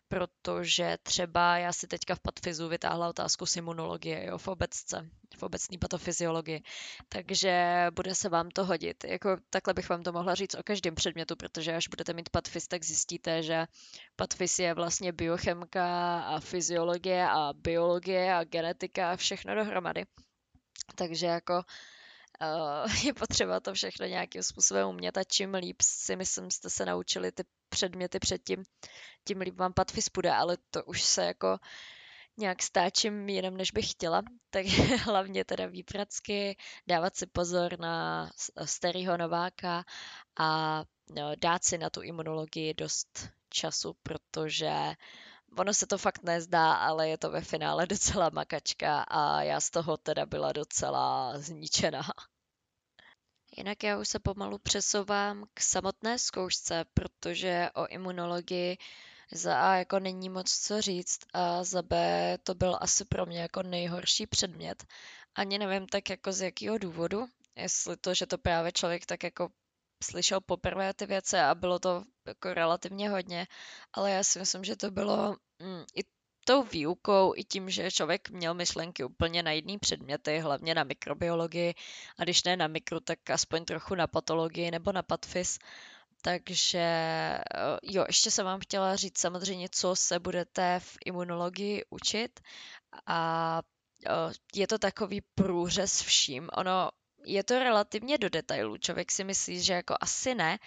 protože 0.10 0.98
třeba 1.04 1.58
já 1.58 1.74
si 1.74 1.88
teďka 1.88 2.16
v 2.16 2.20
patfizu 2.20 2.68
vytáhla 2.68 3.10
otázku 3.10 3.46
z 3.46 3.56
imunologie, 3.56 4.26
jo, 4.26 4.38
v 4.38 4.48
obecce, 4.48 5.10
v 5.38 5.44
obecní 5.44 5.78
patofyziologii, 5.78 6.64
takže 7.10 7.86
bude 7.96 8.16
se 8.16 8.30
vám 8.30 8.50
to 8.50 8.66
hodit. 8.66 9.04
Jako 9.04 9.38
takhle 9.50 9.74
bych 9.74 9.90
vám 9.90 10.04
to 10.04 10.12
mohla 10.12 10.36
říct 10.36 10.56
o 10.56 10.64
každém 10.64 10.96
předmětu, 10.96 11.36
protože 11.36 11.76
až 11.76 11.88
budete 11.88 12.14
mít 12.14 12.30
patfis, 12.30 12.68
tak 12.68 12.84
zjistíte, 12.84 13.44
že 13.44 13.66
patfis 14.16 14.60
je 14.60 14.74
vlastně 14.74 15.12
biochemka 15.12 16.20
a 16.20 16.40
fyziologie 16.40 17.30
a 17.30 17.54
biologie 17.54 18.34
a 18.34 18.44
genetika 18.44 19.12
a 19.12 19.16
všechno 19.16 19.56
dohromady. 19.56 20.06
Takže 20.96 21.26
jako 21.26 21.64
je 23.04 23.14
potřeba 23.14 23.60
to 23.60 23.74
všechno 23.74 24.06
nějakým 24.06 24.44
způsobem 24.44 24.88
umět 24.88 25.18
a 25.18 25.24
čím 25.24 25.54
líp 25.54 25.82
si 25.82 26.16
myslím 26.16 26.52
jste 26.52 26.70
se 26.70 26.86
naučili 26.86 27.32
ty 27.32 27.44
předměty 27.70 28.20
předtím, 28.20 28.64
tím 29.28 29.42
líp 29.42 29.56
vám 29.56 29.74
patfis 29.74 30.10
půjde, 30.10 30.32
ale 30.32 30.58
to 30.72 30.84
už 30.84 31.02
se 31.02 31.26
jako 31.26 31.58
nějak 32.38 32.64
stáčím 32.64 33.30
jenom 33.30 33.58
než 33.58 33.72
bych 33.72 33.92
chtěla, 33.92 34.22
takže 34.50 34.84
hlavně 34.96 35.46
teda 35.46 35.66
výpracky, 35.66 36.58
dávat 36.88 37.16
si 37.16 37.26
pozor 37.26 37.80
na 37.80 38.30
starého 38.66 39.18
nováka 39.18 39.84
a 40.40 40.84
no, 41.16 41.32
dát 41.42 41.64
si 41.64 41.78
na 41.78 41.90
tu 41.90 42.02
imunologii 42.02 42.74
dost 42.74 43.30
času, 43.50 43.96
protože 44.04 44.72
ono 45.58 45.74
se 45.74 45.88
to 45.88 45.98
fakt 45.98 46.24
nezdá, 46.24 46.74
ale 46.74 47.10
je 47.10 47.18
to 47.18 47.32
ve 47.32 47.42
finále 47.42 47.88
docela 47.88 48.30
makačka 48.30 49.02
a 49.02 49.42
já 49.42 49.60
z 49.60 49.70
toho 49.70 49.98
teda 49.98 50.26
byla 50.26 50.52
docela 50.52 51.34
zničená. 51.40 52.02
Jinak 53.58 53.84
já 53.84 53.98
už 54.00 54.08
se 54.08 54.20
pomalu 54.20 54.58
přesouvám 54.58 55.46
k 55.54 55.62
samotné 55.62 56.20
zkoušce, 56.20 56.86
protože 56.94 57.70
o 57.74 57.88
imunologii 57.88 58.78
za 59.32 59.60
A 59.62 59.76
jako 59.76 60.00
není 60.00 60.30
moc 60.30 60.52
co 60.52 60.82
říct 60.82 61.20
a 61.34 61.64
za 61.64 61.82
B 61.82 62.38
to 62.44 62.56
byl 62.56 62.78
asi 62.82 63.06
pro 63.06 63.26
mě 63.26 63.42
jako 63.42 63.64
nejhorší 63.64 64.28
předmět. 64.28 64.86
Ani 65.36 65.60
nevím 65.60 65.88
tak 65.88 66.10
jako 66.10 66.32
z 66.32 66.42
jakého 66.42 66.78
důvodu, 66.78 67.26
jestli 67.56 67.98
to, 67.98 68.14
že 68.14 68.26
to 68.26 68.38
právě 68.38 68.72
člověk 68.72 69.06
tak 69.06 69.24
jako 69.24 69.50
slyšel 70.04 70.42
poprvé 70.42 70.94
ty 70.94 71.06
věci 71.06 71.38
a 71.38 71.56
bylo 71.56 71.80
to 71.80 72.04
jako 72.28 72.54
relativně 72.54 73.10
hodně, 73.10 73.48
ale 73.94 74.12
já 74.12 74.24
si 74.24 74.40
myslím, 74.40 74.64
že 74.64 74.76
to 74.76 74.92
bylo 74.92 75.36
mm, 75.60 75.84
i 75.96 76.04
tou 76.46 76.64
výukou, 76.64 77.34
i 77.36 77.44
tím, 77.44 77.70
že 77.70 77.92
člověk 77.92 78.30
měl 78.30 78.54
myšlenky 78.54 79.04
úplně 79.04 79.44
na 79.44 79.52
jiný 79.52 79.78
předměty, 79.78 80.40
hlavně 80.40 80.76
na 80.76 80.84
mikrobiologii, 80.84 81.74
a 82.18 82.24
když 82.24 82.44
ne 82.44 82.58
na 82.58 82.68
mikro, 82.68 83.00
tak 83.00 83.30
aspoň 83.30 83.66
trochu 83.66 83.96
na 83.96 84.08
patologii 84.08 84.72
nebo 84.72 84.92
na 84.92 85.04
patfis. 85.04 85.60
Takže 86.22 86.80
eh, 86.80 87.44
jo, 87.84 88.06
ještě 88.08 88.32
jsem 88.32 88.46
vám 88.46 88.60
chtěla 88.60 88.96
říct 88.96 89.18
samozřejmě, 89.20 89.70
co 89.72 89.96
se 89.96 90.20
budete 90.20 90.80
v 90.80 90.98
imunologii 91.06 91.84
učit 91.90 92.40
a 93.06 93.62
eh, 94.08 94.34
je 94.56 94.68
to 94.68 94.78
takový 94.78 95.22
průřez 95.36 96.02
vším. 96.02 96.50
Ono 96.54 96.90
je 97.26 97.44
to 97.44 97.60
relativně 97.60 98.18
do 98.18 98.30
detailu. 98.30 98.78
Člověk 98.78 99.12
si 99.12 99.24
myslí, 99.24 99.62
že 99.64 99.74
jako 99.74 99.96
asi 100.02 100.36
ne, 100.36 100.60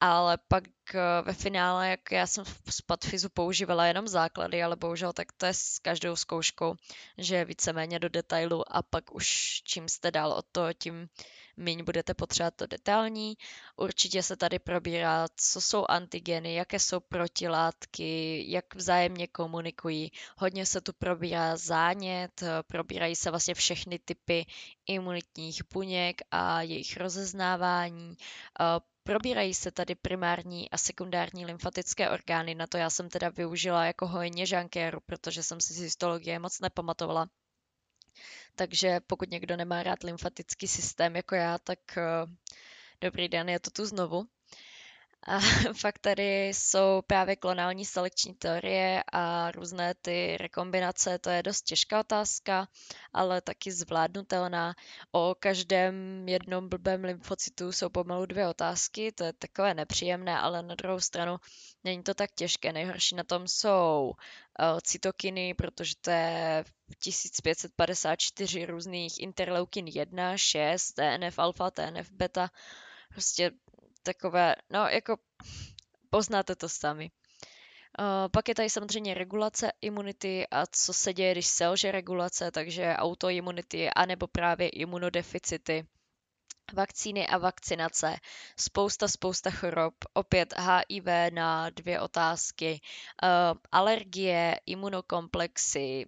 ale 0.00 0.38
pak 0.48 0.64
eh, 0.94 1.00
ve 1.22 1.32
finále, 1.32 1.88
jak 1.88 2.12
já 2.12 2.26
jsem 2.26 2.44
z 2.70 2.80
Patfizu 2.80 3.28
používala 3.28 3.86
jenom 3.86 4.08
základy, 4.08 4.62
ale 4.62 4.76
bohužel 4.76 5.12
tak 5.12 5.32
to 5.32 5.46
je 5.46 5.54
s 5.54 5.78
každou 5.78 6.16
zkouškou, 6.16 6.74
že 7.18 7.44
víceméně 7.44 7.98
do 7.98 8.08
detailu 8.08 8.76
a 8.76 8.82
pak 8.82 9.14
už 9.14 9.26
čím 9.64 9.88
jste 9.88 10.10
dál 10.10 10.32
od 10.32 10.44
toho, 10.52 10.72
tím 10.72 11.08
méně 11.56 11.82
budete 11.82 12.14
potřebovat 12.14 12.54
to 12.56 12.66
detailní. 12.66 13.34
Určitě 13.76 14.22
se 14.22 14.36
tady 14.36 14.58
probírá, 14.58 15.26
co 15.36 15.60
jsou 15.60 15.84
antigeny, 15.88 16.54
jaké 16.54 16.78
jsou 16.78 17.00
protilátky, 17.00 18.44
jak 18.50 18.74
vzájemně 18.74 19.26
komunikují. 19.26 20.12
Hodně 20.36 20.66
se 20.66 20.80
tu 20.80 20.92
probírá 20.92 21.56
zánět, 21.56 22.42
probírají 22.66 23.16
se 23.16 23.30
vlastně 23.30 23.54
všechny 23.54 23.98
typy 23.98 24.46
imunitních 24.86 25.62
buněk 25.72 26.20
a 26.30 26.62
jejich 26.62 26.96
rozeznávání. 26.96 28.16
Probírají 29.08 29.54
se 29.54 29.70
tady 29.70 29.94
primární 29.94 30.70
a 30.70 30.78
sekundární 30.78 31.46
lymfatické 31.46 32.10
orgány, 32.10 32.54
na 32.54 32.66
to 32.66 32.76
já 32.76 32.90
jsem 32.90 33.08
teda 33.08 33.28
využila 33.28 33.84
jako 33.84 34.06
hojně 34.06 34.46
žankéru, 34.46 35.00
protože 35.00 35.42
jsem 35.42 35.60
si 35.60 35.74
z 35.74 35.80
histologie 35.80 36.38
moc 36.38 36.60
nepamatovala. 36.60 37.28
Takže 38.54 39.00
pokud 39.06 39.30
někdo 39.30 39.56
nemá 39.56 39.82
rád 39.82 40.02
lymfatický 40.02 40.68
systém 40.68 41.16
jako 41.16 41.34
já, 41.34 41.58
tak 41.58 41.78
uh, 41.96 42.30
dobrý 43.00 43.28
den, 43.28 43.48
je 43.48 43.60
to 43.60 43.70
tu 43.70 43.86
znovu. 43.86 44.26
A 45.28 45.38
fakt 45.72 45.98
tady 45.98 46.48
jsou 46.48 47.02
právě 47.06 47.36
klonální 47.36 47.84
selekční 47.84 48.34
teorie 48.34 49.02
a 49.12 49.50
různé 49.50 49.94
ty 49.94 50.36
rekombinace, 50.36 51.18
to 51.18 51.30
je 51.30 51.42
dost 51.42 51.62
těžká 51.62 52.00
otázka, 52.00 52.68
ale 53.12 53.40
taky 53.40 53.72
zvládnutelná. 53.72 54.74
O 55.12 55.34
každém 55.38 56.28
jednom 56.28 56.68
blbém 56.68 57.04
lymfocytu 57.04 57.72
jsou 57.72 57.88
pomalu 57.88 58.26
dvě 58.26 58.48
otázky, 58.48 59.12
to 59.12 59.24
je 59.24 59.32
takové 59.32 59.74
nepříjemné, 59.74 60.38
ale 60.38 60.62
na 60.62 60.74
druhou 60.74 61.00
stranu 61.00 61.36
není 61.84 62.02
to 62.02 62.14
tak 62.14 62.30
těžké. 62.34 62.72
Nejhorší 62.72 63.14
na 63.14 63.24
tom 63.24 63.48
jsou 63.48 64.12
uh, 64.12 64.78
cytokiny, 64.82 65.54
protože 65.54 65.94
to 66.00 66.10
je 66.10 66.64
1554 66.98 68.66
různých 68.66 69.20
interleukin 69.20 69.86
1, 69.86 70.36
6, 70.36 70.92
TNF 70.92 71.38
alfa, 71.38 71.70
TNF 71.70 72.10
beta, 72.10 72.50
prostě 73.12 73.50
takové, 74.14 74.56
no 74.70 74.88
jako 74.88 75.16
poznáte 76.10 76.56
to 76.56 76.68
sami. 76.68 77.10
Uh, 77.98 78.28
pak 78.32 78.48
je 78.48 78.54
tady 78.54 78.70
samozřejmě 78.70 79.14
regulace 79.14 79.72
imunity 79.80 80.46
a 80.50 80.66
co 80.66 80.92
se 80.92 81.12
děje, 81.12 81.32
když 81.32 81.46
selže 81.46 81.92
regulace, 81.92 82.50
takže 82.50 82.96
autoimunity 82.96 83.90
anebo 83.90 84.26
právě 84.26 84.68
imunodeficity. 84.68 85.86
Vakcíny 86.72 87.26
a 87.26 87.38
vakcinace, 87.38 88.16
spousta, 88.56 89.08
spousta 89.08 89.50
chorob, 89.50 89.94
opět 90.12 90.54
HIV 90.58 91.32
na 91.32 91.70
dvě 91.70 92.00
otázky, 92.00 92.80
uh, 93.22 93.58
alergie, 93.72 94.60
imunokomplexy, 94.66 96.06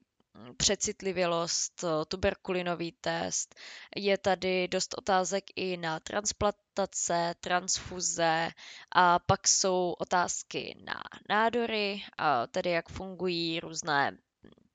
přecitlivělost, 0.57 1.85
tuberkulinový 2.09 2.93
test. 2.93 3.55
Je 3.97 4.19
tady 4.19 4.69
dost 4.69 4.95
otázek 4.99 5.45
i 5.57 5.77
na 5.77 6.01
transplantace, 6.01 7.35
transfuze 7.41 8.49
a 8.93 9.19
pak 9.19 9.49
jsou 9.49 9.95
otázky 9.99 10.77
na 10.85 11.03
nádory, 11.29 12.03
tedy 12.51 12.71
jak 12.71 12.89
fungují 12.89 13.61
různé 13.61 14.19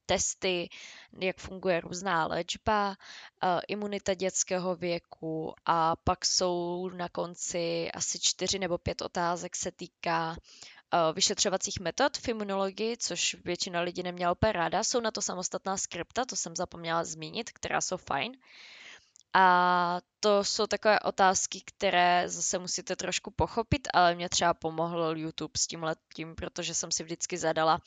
testy, 0.05 0.69
jak 1.21 1.37
funguje 1.37 1.81
různá 1.81 2.27
léčba, 2.27 2.95
imunita 3.67 4.13
dětského 4.13 4.75
věku 4.75 5.53
a 5.65 5.95
pak 5.95 6.25
jsou 6.25 6.89
na 6.89 7.09
konci 7.09 7.91
asi 7.91 8.19
čtyři 8.19 8.59
nebo 8.59 8.77
pět 8.77 9.01
otázek 9.01 9.55
se 9.55 9.71
týká 9.71 10.35
vyšetřovacích 11.13 11.79
metod 11.79 12.17
v 12.17 12.27
imunologii, 12.27 12.97
což 12.97 13.35
většina 13.45 13.81
lidí 13.81 14.03
neměla 14.03 14.31
úplně 14.31 14.51
ráda. 14.51 14.83
Jsou 14.83 14.99
na 14.99 15.11
to 15.11 15.21
samostatná 15.21 15.77
skripta, 15.77 16.25
to 16.25 16.35
jsem 16.35 16.55
zapomněla 16.55 17.03
zmínit, 17.03 17.51
která 17.51 17.81
jsou 17.81 17.97
fajn. 17.97 18.37
A 19.37 19.99
to 20.19 20.43
jsou 20.43 20.67
takové 20.67 20.99
otázky, 20.99 21.61
které 21.65 22.23
zase 22.29 22.59
musíte 22.59 22.95
trošku 22.95 23.31
pochopit, 23.31 23.87
ale 23.93 24.15
mě 24.15 24.29
třeba 24.29 24.53
pomohl 24.53 25.17
YouTube 25.17 25.51
s 25.57 25.67
tím 25.67 25.83
letím, 25.83 26.35
protože 26.35 26.73
jsem 26.73 26.91
si 26.91 27.03
vždycky 27.03 27.37
zadala 27.37 27.81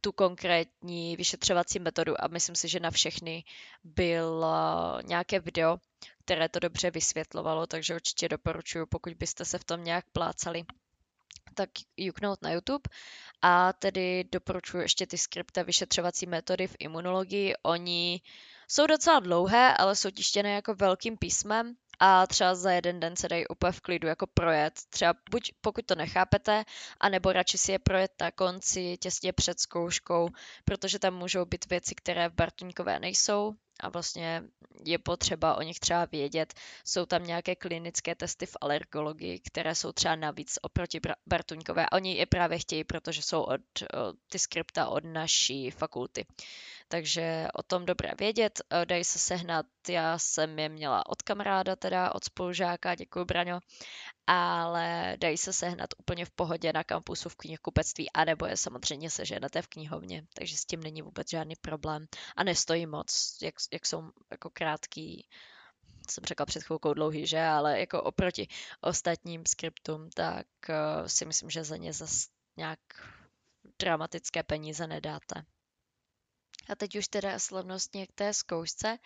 tu 0.00 0.12
konkrétní 0.12 1.16
vyšetřovací 1.16 1.78
metodu 1.78 2.24
a 2.24 2.28
myslím 2.28 2.56
si, 2.56 2.68
že 2.68 2.80
na 2.80 2.90
všechny 2.90 3.44
byl 3.84 4.46
nějaké 5.02 5.40
video, 5.40 5.78
které 6.24 6.48
to 6.48 6.58
dobře 6.58 6.90
vysvětlovalo, 6.90 7.66
takže 7.66 7.94
určitě 7.94 8.28
doporučuji, 8.28 8.86
pokud 8.86 9.12
byste 9.12 9.44
se 9.44 9.58
v 9.58 9.64
tom 9.64 9.84
nějak 9.84 10.04
plácali 10.12 10.64
tak 11.54 11.70
juknout 11.96 12.42
na 12.42 12.50
YouTube. 12.52 12.82
A 13.42 13.72
tedy 13.72 14.24
doporučuji 14.32 14.78
ještě 14.78 15.06
ty 15.06 15.18
skripta 15.18 15.62
vyšetřovací 15.62 16.26
metody 16.26 16.66
v 16.66 16.76
imunologii. 16.78 17.54
Oni 17.62 18.20
jsou 18.68 18.86
docela 18.86 19.20
dlouhé, 19.20 19.76
ale 19.76 19.96
jsou 19.96 20.10
tištěné 20.10 20.54
jako 20.54 20.74
velkým 20.74 21.16
písmem 21.16 21.74
a 22.00 22.26
třeba 22.26 22.54
za 22.54 22.72
jeden 22.72 23.00
den 23.00 23.16
se 23.16 23.28
dají 23.28 23.46
úplně 23.46 23.72
v 23.72 23.80
klidu 23.80 24.08
jako 24.08 24.26
projet. 24.26 24.80
Třeba 24.90 25.14
buď 25.30 25.52
pokud 25.60 25.86
to 25.86 25.94
nechápete, 25.94 26.64
anebo 27.00 27.32
radši 27.32 27.58
si 27.58 27.72
je 27.72 27.78
projet 27.78 28.12
na 28.20 28.30
konci, 28.30 28.96
těsně 29.00 29.32
před 29.32 29.60
zkouškou, 29.60 30.28
protože 30.64 30.98
tam 30.98 31.14
můžou 31.14 31.44
být 31.44 31.70
věci, 31.70 31.94
které 31.94 32.28
v 32.28 32.34
Bartuňkové 32.34 33.00
nejsou 33.00 33.54
a 33.80 33.88
vlastně 33.88 34.42
je 34.84 34.98
potřeba 34.98 35.56
o 35.56 35.62
nich 35.62 35.80
třeba 35.80 36.04
vědět. 36.04 36.54
Jsou 36.84 37.06
tam 37.06 37.24
nějaké 37.24 37.56
klinické 37.56 38.14
testy 38.14 38.46
v 38.46 38.56
alergologii, 38.60 39.40
které 39.40 39.74
jsou 39.74 39.92
třeba 39.92 40.16
navíc 40.16 40.58
oproti 40.62 41.00
Bartuňkové. 41.26 41.86
Oni 41.90 42.16
je 42.16 42.26
právě 42.26 42.58
chtějí, 42.58 42.84
protože 42.84 43.22
jsou 43.22 43.42
od, 43.42 43.60
ty 44.30 44.38
skripta 44.38 44.88
od 44.88 45.04
naší 45.04 45.70
fakulty 45.70 46.26
takže 46.88 47.48
o 47.54 47.62
tom 47.62 47.86
dobré 47.86 48.10
vědět. 48.18 48.60
Dají 48.84 49.04
se 49.04 49.18
sehnat, 49.18 49.66
já 49.88 50.18
jsem 50.18 50.58
je 50.58 50.68
měla 50.68 51.06
od 51.08 51.22
kamaráda, 51.22 51.76
teda 51.76 52.14
od 52.14 52.24
spolužáka, 52.24 52.94
děkuji 52.94 53.24
Braňo, 53.24 53.60
ale 54.26 55.16
dají 55.20 55.36
se 55.36 55.52
sehnat 55.52 55.90
úplně 55.98 56.24
v 56.24 56.30
pohodě 56.30 56.72
na 56.72 56.84
kampusu 56.84 57.28
v 57.28 57.36
knihkupectví, 57.36 58.10
anebo 58.12 58.46
je 58.46 58.56
samozřejmě 58.56 59.10
seženete 59.10 59.62
v 59.62 59.66
knihovně, 59.66 60.26
takže 60.34 60.56
s 60.56 60.64
tím 60.64 60.82
není 60.82 61.02
vůbec 61.02 61.30
žádný 61.30 61.54
problém 61.60 62.06
a 62.36 62.44
nestojí 62.44 62.86
moc, 62.86 63.38
jak, 63.42 63.54
jak 63.72 63.86
jsou 63.86 64.10
jako 64.30 64.50
krátký, 64.50 65.28
jsem 66.10 66.24
řekla 66.24 66.46
před 66.46 66.62
chvilkou 66.64 66.94
dlouhý, 66.94 67.26
že, 67.26 67.40
ale 67.40 67.80
jako 67.80 68.02
oproti 68.02 68.48
ostatním 68.80 69.46
skriptům, 69.46 70.10
tak 70.14 70.46
uh, 70.68 71.06
si 71.06 71.24
myslím, 71.24 71.50
že 71.50 71.64
za 71.64 71.76
ně 71.76 71.92
zase 71.92 72.28
nějak 72.56 72.80
dramatické 73.78 74.42
peníze 74.42 74.86
nedáte. 74.86 75.44
A 76.68 76.74
teď 76.74 76.96
už 76.96 77.08
teda 77.08 77.38
slavnostně 77.38 78.06
k 78.06 78.12
té 78.12 78.34
zkoušce. 78.34 78.98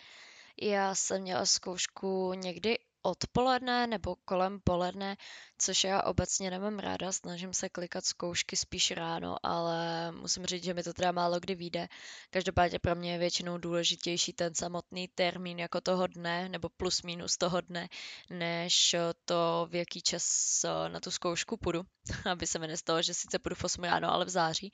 Já 0.63 0.95
jsem 0.95 1.23
měla 1.23 1.47
zkoušku 1.47 2.33
někdy 2.35 2.79
odpoledne 3.11 3.87
nebo 3.87 4.17
kolem 4.25 4.61
poledne, 4.65 5.17
což 5.59 5.85
já 5.85 6.03
obecně 6.03 6.51
nemám 6.51 6.79
ráda, 6.79 7.13
snažím 7.13 7.55
se 7.55 7.69
klikat 7.69 8.05
zkoušky 8.05 8.57
spíš 8.57 8.91
ráno, 8.91 9.37
ale 9.43 10.13
musím 10.13 10.47
říct, 10.47 10.65
že 10.65 10.75
mi 10.75 10.83
to 10.83 10.93
teda 10.93 11.13
málo 11.13 11.41
kdy 11.41 11.55
vyjde. 11.55 11.89
Každopádně 12.31 12.79
pro 12.79 12.95
mě 12.95 13.13
je 13.13 13.19
většinou 13.19 13.59
důležitější 13.59 14.33
ten 14.33 14.55
samotný 14.55 15.09
termín 15.09 15.59
jako 15.59 15.81
toho 15.81 16.07
dne, 16.07 16.49
nebo 16.49 16.69
plus 16.69 17.03
minus 17.03 17.37
toho 17.37 17.61
dne, 17.61 17.89
než 18.31 18.97
to, 19.25 19.69
v 19.71 19.75
jaký 19.75 20.03
čas 20.03 20.65
na 20.89 21.01
tu 21.01 21.11
zkoušku 21.11 21.57
půjdu, 21.57 21.83
aby 22.31 22.47
se 22.47 22.59
mi 22.59 22.67
nestalo, 22.67 23.03
že 23.03 23.15
sice 23.15 23.39
půjdu 23.39 23.55
v 23.57 23.65
8 23.65 23.85
ráno, 23.85 24.13
ale 24.13 24.25
v 24.25 24.29
září. 24.29 24.73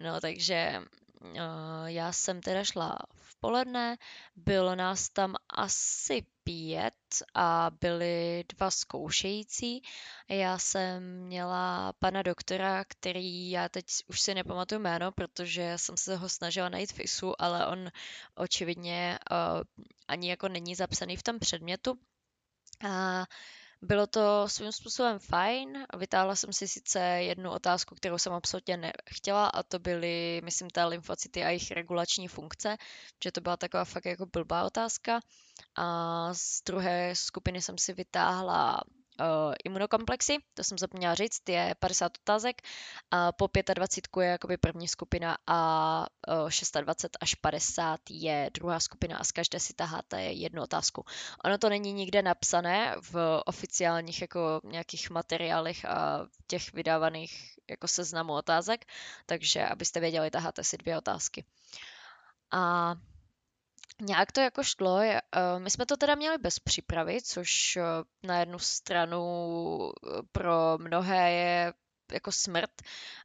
No, 0.00 0.20
takže 0.20 0.82
já 1.86 2.12
jsem 2.12 2.40
teda 2.40 2.64
šla 2.64 2.98
v 3.14 3.36
poledne, 3.40 3.96
bylo 4.36 4.74
nás 4.74 5.08
tam 5.08 5.34
asi 5.50 6.26
pět 6.44 6.94
a 7.34 7.70
byli 7.80 8.44
dva 8.56 8.70
zkoušející. 8.70 9.82
Já 10.28 10.58
jsem 10.58 11.20
měla 11.20 11.92
pana 11.92 12.22
doktora, 12.22 12.84
který 12.84 13.50
já 13.50 13.68
teď 13.68 13.84
už 14.06 14.20
si 14.20 14.34
nepamatuju 14.34 14.80
jméno, 14.80 15.12
protože 15.12 15.72
jsem 15.76 15.96
se 15.96 16.16
ho 16.16 16.28
snažila 16.28 16.68
najít 16.68 16.92
v 16.92 17.00
ISU, 17.00 17.42
ale 17.42 17.66
on 17.66 17.90
očividně 18.34 19.18
uh, 19.30 19.62
ani 20.08 20.30
jako 20.30 20.48
není 20.48 20.74
zapsaný 20.74 21.16
v 21.16 21.22
tom 21.22 21.38
předmětu. 21.38 21.98
A 22.88 23.24
bylo 23.82 24.06
to 24.06 24.48
svým 24.48 24.72
způsobem 24.72 25.18
fajn. 25.18 25.86
Vytáhla 25.96 26.36
jsem 26.36 26.52
si 26.52 26.68
sice 26.68 27.00
jednu 27.00 27.50
otázku, 27.50 27.94
kterou 27.94 28.18
jsem 28.18 28.32
absolutně 28.32 28.76
nechtěla, 28.76 29.46
a 29.46 29.62
to 29.62 29.78
byly, 29.78 30.40
myslím, 30.44 30.70
té 30.70 30.84
lymfocyty 30.84 31.44
a 31.44 31.48
jejich 31.48 31.70
regulační 31.70 32.28
funkce, 32.28 32.76
že 33.24 33.32
to 33.32 33.40
byla 33.40 33.56
taková 33.56 33.84
fakt 33.84 34.04
jako 34.04 34.26
blbá 34.26 34.64
otázka. 34.64 35.20
A 35.76 36.34
z 36.34 36.62
druhé 36.66 37.14
skupiny 37.16 37.62
jsem 37.62 37.78
si 37.78 37.92
vytáhla 37.92 38.80
uh, 39.22 39.54
imunokomplexy, 39.64 40.38
to 40.54 40.64
jsem 40.64 40.78
zapomněla 40.78 41.14
říct, 41.14 41.48
je 41.48 41.74
50 41.78 42.12
otázek 42.22 42.62
a 43.10 43.32
po 43.32 43.48
25 43.74 44.22
je 44.22 44.30
jakoby 44.30 44.56
první 44.56 44.88
skupina 44.88 45.38
a 45.46 46.06
uh, 46.28 46.80
26 46.80 47.16
až 47.20 47.34
50 47.34 48.00
je 48.10 48.50
druhá 48.54 48.80
skupina 48.80 49.18
a 49.18 49.24
z 49.24 49.32
každé 49.32 49.60
si 49.60 49.74
taháte 49.74 50.22
jednu 50.22 50.62
otázku. 50.62 51.04
Ono 51.44 51.58
to 51.58 51.68
není 51.68 51.92
nikde 51.92 52.22
napsané 52.22 52.96
v 53.12 53.42
oficiálních 53.46 54.20
jako 54.20 54.60
nějakých 54.64 55.10
materiálech 55.10 55.84
a 55.84 56.26
těch 56.46 56.72
vydávaných 56.72 57.58
jako 57.70 57.88
seznamu 57.88 58.32
otázek, 58.32 58.84
takže 59.26 59.66
abyste 59.66 60.00
věděli, 60.00 60.30
taháte 60.30 60.64
si 60.64 60.76
dvě 60.76 60.98
otázky. 60.98 61.44
A 62.50 62.94
Nějak 64.04 64.32
to 64.32 64.40
jako 64.40 64.62
šlo. 64.62 64.94
Uh, 64.94 65.02
my 65.58 65.70
jsme 65.70 65.86
to 65.86 65.96
teda 65.96 66.14
měli 66.14 66.38
bez 66.38 66.58
přípravy, 66.58 67.22
což 67.22 67.76
uh, 67.76 67.82
na 68.22 68.40
jednu 68.40 68.58
stranu 68.58 69.20
uh, 69.22 69.92
pro 70.32 70.78
mnohé 70.78 71.32
je 71.32 71.72
jako 72.12 72.32
smrt. 72.32 72.70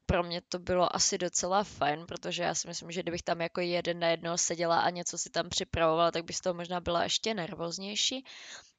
Pro 0.05 0.23
mě 0.23 0.41
to 0.41 0.59
bylo 0.59 0.95
asi 0.95 1.17
docela 1.17 1.63
fajn, 1.63 2.05
protože 2.05 2.43
já 2.43 2.55
si 2.55 2.67
myslím, 2.67 2.91
že 2.91 3.01
kdybych 3.01 3.23
tam 3.23 3.41
jako 3.41 3.61
jeden 3.61 3.99
na 3.99 4.07
jednoho 4.07 4.37
seděla 4.37 4.79
a 4.79 4.89
něco 4.89 5.17
si 5.17 5.29
tam 5.29 5.49
připravovala, 5.49 6.11
tak 6.11 6.25
by 6.25 6.33
z 6.33 6.41
toho 6.41 6.53
možná 6.53 6.79
byla 6.79 7.03
ještě 7.03 7.33
nervóznější. 7.33 8.25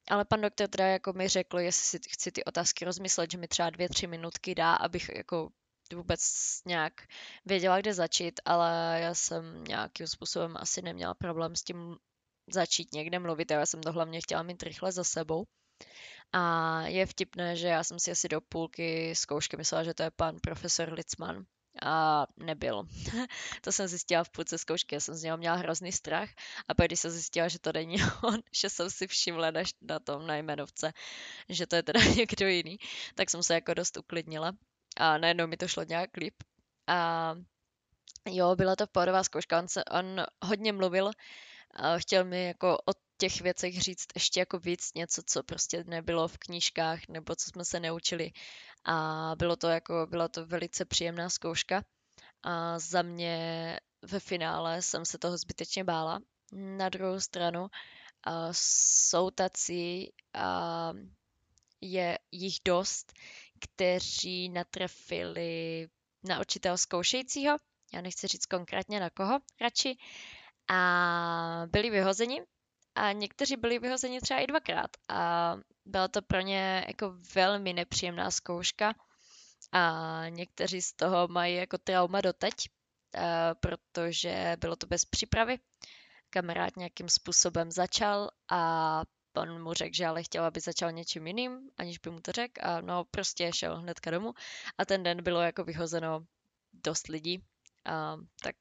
Ale 0.09 0.25
pan 0.25 0.41
doktor 0.41 0.67
teda 0.67 0.87
jako 0.87 1.13
mi 1.13 1.27
řekl, 1.27 1.59
jestli 1.59 1.83
si 1.83 2.09
chci 2.09 2.31
ty 2.31 2.43
otázky 2.43 2.85
rozmyslet, 2.85 3.31
že 3.31 3.37
mi 3.37 3.47
třeba 3.47 3.69
dvě, 3.69 3.89
tři 3.89 4.07
minutky 4.07 4.55
dá, 4.55 4.73
abych 4.73 5.09
jako 5.15 5.49
vůbec 5.93 6.21
nějak 6.65 6.93
věděla, 7.45 7.79
kde 7.79 7.93
začít, 7.93 8.39
ale 8.45 8.99
já 9.01 9.13
jsem 9.13 9.63
nějakým 9.63 10.07
způsobem 10.07 10.57
asi 10.57 10.81
neměla 10.81 11.13
problém 11.13 11.55
s 11.55 11.63
tím 11.63 11.97
začít 12.53 12.93
někde 12.93 13.19
mluvit. 13.19 13.51
Já 13.51 13.65
jsem 13.65 13.81
to 13.81 13.91
hlavně 13.91 14.21
chtěla 14.21 14.43
mít 14.43 14.63
rychle 14.63 14.91
za 14.91 15.03
sebou. 15.03 15.45
A 16.33 16.81
je 16.81 17.05
vtipné, 17.05 17.55
že 17.55 17.67
já 17.67 17.83
jsem 17.83 17.99
si 17.99 18.11
asi 18.11 18.29
do 18.29 18.41
půlky 18.41 19.15
zkoušky 19.15 19.57
myslela, 19.57 19.83
že 19.83 19.93
to 19.93 20.03
je 20.03 20.11
pan 20.11 20.39
profesor 20.41 20.93
Litzman. 20.93 21.45
A 21.81 22.25
nebyl. 22.37 22.83
to 23.61 23.71
jsem 23.71 23.87
zjistila 23.87 24.23
v 24.23 24.29
půlce 24.29 24.57
zkoušky, 24.57 24.95
já 24.95 24.99
jsem 24.99 25.15
z 25.15 25.23
něho 25.23 25.37
měla 25.37 25.55
hrozný 25.55 25.91
strach 25.91 26.29
a 26.67 26.73
pak 26.73 26.87
když 26.87 26.99
jsem 26.99 27.11
zjistila, 27.11 27.47
že 27.47 27.59
to 27.59 27.71
není 27.73 27.97
on, 28.23 28.39
že 28.51 28.69
jsem 28.69 28.89
si 28.89 29.07
všimla 29.07 29.51
na, 29.51 29.61
na 29.81 29.99
tom 29.99 30.27
na 30.27 30.35
jmenovce, 30.35 30.93
že 31.49 31.67
to 31.67 31.75
je 31.75 31.83
teda 31.83 31.99
někdo 32.15 32.47
jiný, 32.47 32.77
tak 33.15 33.29
jsem 33.29 33.43
se 33.43 33.53
jako 33.53 33.73
dost 33.73 33.97
uklidnila 33.97 34.51
a 34.97 35.17
najednou 35.17 35.47
mi 35.47 35.57
to 35.57 35.67
šlo 35.67 35.83
nějak 35.83 36.17
líp. 36.17 36.33
A 36.87 37.35
jo, 38.27 38.55
byla 38.55 38.75
to 38.75 38.87
pohodová 38.87 39.23
zkouška, 39.23 39.59
on, 39.59 39.67
se, 39.67 39.83
on 39.85 40.25
hodně 40.43 40.73
mluvil, 40.73 41.11
a 41.73 41.97
chtěl 41.97 42.25
mi 42.25 42.45
jako 42.45 42.77
o 42.77 42.91
těch 43.17 43.41
věcech 43.41 43.81
říct 43.81 44.07
ještě 44.15 44.39
jako 44.39 44.59
víc 44.59 44.93
něco, 44.93 45.21
co 45.25 45.43
prostě 45.43 45.83
nebylo 45.87 46.27
v 46.27 46.37
knížkách 46.37 46.99
nebo 47.09 47.35
co 47.35 47.49
jsme 47.49 47.65
se 47.65 47.79
neučili. 47.79 48.31
A 48.85 49.31
bylo 49.37 49.55
to 49.55 49.67
jako, 49.67 50.07
byla 50.09 50.27
to 50.27 50.45
velice 50.45 50.85
příjemná 50.85 51.29
zkouška. 51.29 51.83
A 52.43 52.79
za 52.79 53.01
mě 53.01 53.79
ve 54.01 54.19
finále 54.19 54.81
jsem 54.81 55.05
se 55.05 55.17
toho 55.17 55.37
zbytečně 55.37 55.83
bála. 55.83 56.19
Na 56.51 56.89
druhou 56.89 57.19
stranu 57.19 57.67
a 58.23 58.47
jsou 58.51 59.29
tací, 59.29 60.13
a 60.33 60.93
je 61.81 62.19
jich 62.31 62.57
dost, 62.65 63.13
kteří 63.61 64.49
natrefili 64.49 65.87
na 66.23 66.39
určitého 66.39 66.77
zkoušejícího, 66.77 67.57
já 67.93 68.01
nechci 68.01 68.27
říct 68.27 68.45
konkrétně 68.45 68.99
na 68.99 69.09
koho 69.09 69.39
radši, 69.61 69.97
a 70.69 71.63
byli 71.67 71.89
vyhozeni. 71.89 72.41
A 72.95 73.11
někteří 73.11 73.57
byli 73.57 73.79
vyhozeni 73.79 74.21
třeba 74.21 74.39
i 74.39 74.47
dvakrát. 74.47 74.89
A 75.07 75.55
byla 75.85 76.07
to 76.07 76.21
pro 76.21 76.39
ně 76.39 76.85
jako 76.87 77.13
velmi 77.35 77.73
nepříjemná 77.73 78.31
zkouška. 78.31 78.93
A 79.71 80.23
někteří 80.29 80.81
z 80.81 80.93
toho 80.93 81.27
mají 81.27 81.55
jako 81.55 81.77
trauma 81.77 82.21
doteď, 82.21 82.53
protože 83.59 84.57
bylo 84.59 84.75
to 84.75 84.87
bez 84.87 85.05
přípravy. 85.05 85.57
Kamarád 86.29 86.77
nějakým 86.77 87.09
způsobem 87.09 87.71
začal 87.71 88.29
a 88.51 89.01
on 89.37 89.63
mu 89.63 89.73
řekl, 89.73 89.95
že 89.95 90.05
ale 90.05 90.23
chtěl, 90.23 90.43
aby 90.43 90.59
začal 90.59 90.91
něčím 90.91 91.27
jiným, 91.27 91.69
aniž 91.77 91.97
by 91.97 92.09
mu 92.09 92.19
to 92.19 92.31
řekl 92.31 92.61
a 92.63 92.81
no 92.81 93.03
prostě 93.11 93.51
šel 93.53 93.77
hnedka 93.77 94.11
domů. 94.11 94.33
A 94.77 94.85
ten 94.85 95.03
den 95.03 95.23
bylo 95.23 95.41
jako 95.41 95.63
vyhozeno 95.63 96.25
dost 96.73 97.07
lidí, 97.07 97.43
a, 97.85 98.17
tak 98.43 98.55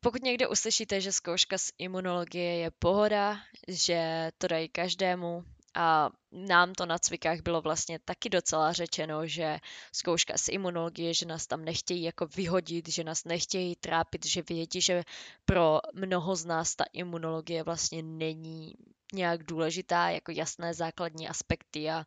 pokud 0.00 0.22
někde 0.22 0.48
uslyšíte, 0.48 1.00
že 1.00 1.12
zkouška 1.12 1.58
z 1.58 1.70
imunologie 1.78 2.56
je 2.56 2.70
pohoda, 2.70 3.40
že 3.68 4.30
to 4.38 4.48
dají 4.48 4.68
každému, 4.68 5.44
a 5.78 6.10
nám 6.32 6.74
to 6.74 6.86
na 6.86 6.98
cvikách 6.98 7.40
bylo 7.40 7.60
vlastně 7.60 7.98
taky 7.98 8.28
docela 8.28 8.72
řečeno, 8.72 9.26
že 9.26 9.58
zkouška 9.92 10.38
z 10.38 10.48
imunologie, 10.48 11.14
že 11.14 11.26
nás 11.26 11.46
tam 11.46 11.64
nechtějí 11.64 12.02
jako 12.02 12.26
vyhodit, 12.26 12.88
že 12.88 13.04
nás 13.04 13.24
nechtějí 13.24 13.76
trápit, 13.76 14.26
že 14.26 14.42
vědí, 14.42 14.80
že 14.80 15.02
pro 15.44 15.80
mnoho 15.94 16.36
z 16.36 16.44
nás 16.44 16.76
ta 16.76 16.84
imunologie 16.92 17.62
vlastně 17.62 18.02
není 18.02 18.74
nějak 19.12 19.42
důležitá, 19.42 20.10
jako 20.10 20.32
jasné 20.32 20.74
základní 20.74 21.28
aspekty 21.28 21.90
a 21.90 22.04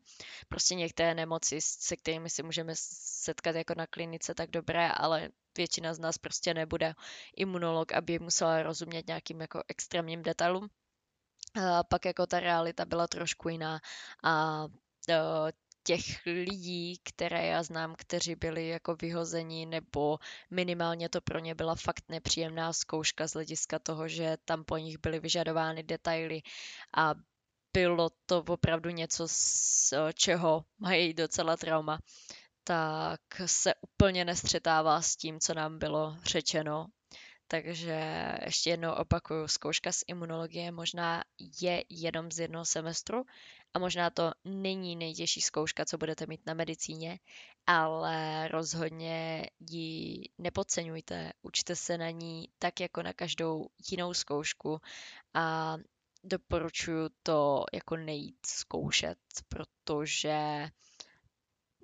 prostě 0.47 0.75
některé 0.75 1.15
nemoci, 1.15 1.61
se 1.61 1.95
kterými 1.95 2.29
si 2.29 2.43
můžeme 2.43 2.73
setkat 2.75 3.55
jako 3.55 3.73
na 3.77 3.87
klinice, 3.87 4.33
tak 4.33 4.49
dobré, 4.49 4.91
ale 4.91 5.29
většina 5.57 5.93
z 5.93 5.99
nás 5.99 6.17
prostě 6.17 6.53
nebude 6.53 6.93
imunolog, 7.35 7.91
aby 7.91 8.19
musela 8.19 8.63
rozumět 8.63 9.07
nějakým 9.07 9.41
jako 9.41 9.63
extrémním 9.67 10.23
detailům. 10.23 10.69
A 11.63 11.83
pak 11.83 12.05
jako 12.05 12.27
ta 12.27 12.39
realita 12.39 12.85
byla 12.85 13.07
trošku 13.07 13.49
jiná 13.49 13.79
a 14.23 14.65
těch 15.83 16.25
lidí, 16.25 16.97
které 17.03 17.45
já 17.45 17.63
znám, 17.63 17.95
kteří 17.97 18.35
byli 18.35 18.67
jako 18.67 18.95
vyhozeni, 18.95 19.65
nebo 19.65 20.17
minimálně 20.49 21.09
to 21.09 21.21
pro 21.21 21.39
ně 21.39 21.55
byla 21.55 21.75
fakt 21.75 22.03
nepříjemná 22.09 22.73
zkouška 22.73 23.27
z 23.27 23.33
hlediska 23.33 23.79
toho, 23.79 24.07
že 24.07 24.37
tam 24.45 24.63
po 24.63 24.77
nich 24.77 24.97
byly 24.97 25.19
vyžadovány 25.19 25.83
detaily. 25.83 26.41
A 26.97 27.13
bylo 27.73 28.09
to 28.25 28.43
opravdu 28.47 28.89
něco, 28.89 29.27
z 29.27 29.93
čeho 30.13 30.65
mají 30.79 31.13
docela 31.13 31.57
trauma, 31.57 31.99
tak 32.63 33.21
se 33.45 33.73
úplně 33.81 34.25
nestřetává 34.25 35.01
s 35.01 35.15
tím, 35.15 35.39
co 35.39 35.53
nám 35.53 35.79
bylo 35.79 36.17
řečeno 36.23 36.87
takže 37.51 38.27
ještě 38.45 38.69
jednou 38.69 38.93
opakuju, 38.93 39.47
zkouška 39.47 39.91
z 39.91 40.03
imunologie 40.07 40.71
možná 40.71 41.23
je 41.61 41.83
jenom 41.89 42.31
z 42.31 42.39
jednoho 42.39 42.65
semestru 42.65 43.23
a 43.73 43.79
možná 43.79 44.09
to 44.09 44.31
není 44.45 44.95
nejtěžší 44.95 45.41
zkouška, 45.41 45.85
co 45.85 45.97
budete 45.97 46.25
mít 46.25 46.45
na 46.45 46.53
medicíně, 46.53 47.19
ale 47.67 48.47
rozhodně 48.47 49.49
ji 49.59 50.23
nepodceňujte. 50.37 51.31
Učte 51.41 51.75
se 51.75 51.97
na 51.97 52.09
ní 52.09 52.47
tak 52.59 52.79
jako 52.79 53.03
na 53.03 53.13
každou 53.13 53.67
jinou 53.91 54.13
zkoušku 54.13 54.81
a 55.33 55.77
doporučuju 56.23 57.09
to 57.23 57.65
jako 57.73 57.97
nejít 57.97 58.45
zkoušet, 58.45 59.17
protože 59.49 60.67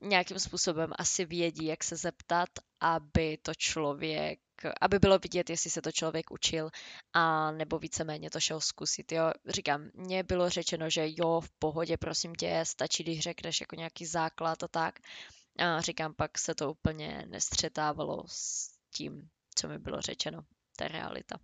nějakým 0.02 0.40
způsobem 0.40 0.92
asi 0.98 1.26
vědí, 1.26 1.66
jak 1.66 1.84
se 1.84 1.96
zeptat, 1.96 2.50
aby 2.80 3.38
to 3.38 3.54
člověk 3.56 4.40
aby 4.82 5.00
bylo 5.00 5.20
vidět, 5.20 5.50
jestli 5.50 5.70
se 5.70 5.82
to 5.82 5.91
člověk 5.91 6.32
učil 6.32 6.70
a 7.13 7.52
nebo 7.52 7.80
víceméně 7.80 8.30
to 8.30 8.39
šel 8.39 8.62
zkusit, 8.62 9.12
jo. 9.12 9.32
Říkám, 9.46 9.89
mně 9.93 10.24
bylo 10.24 10.50
řečeno, 10.50 10.89
že 10.89 11.06
jo, 11.08 11.41
v 11.41 11.50
pohodě, 11.60 11.98
prosím 11.98 12.36
tě, 12.36 12.62
stačí, 12.63 13.04
když 13.04 13.20
řekneš 13.20 13.62
jako 13.62 13.76
nějaký 13.76 14.06
základ 14.06 14.63
a 14.63 14.67
tak. 14.67 15.00
A 15.60 15.82
říkám, 15.82 16.13
pak 16.13 16.38
se 16.38 16.56
to 16.56 16.72
úplně 16.72 17.26
nestřetávalo 17.28 18.24
s 18.28 18.70
tím, 18.93 19.30
co 19.56 19.67
mi 19.67 19.80
bylo 19.80 20.02
řečeno, 20.02 20.41
ta 20.78 20.88
realita. 20.88 21.39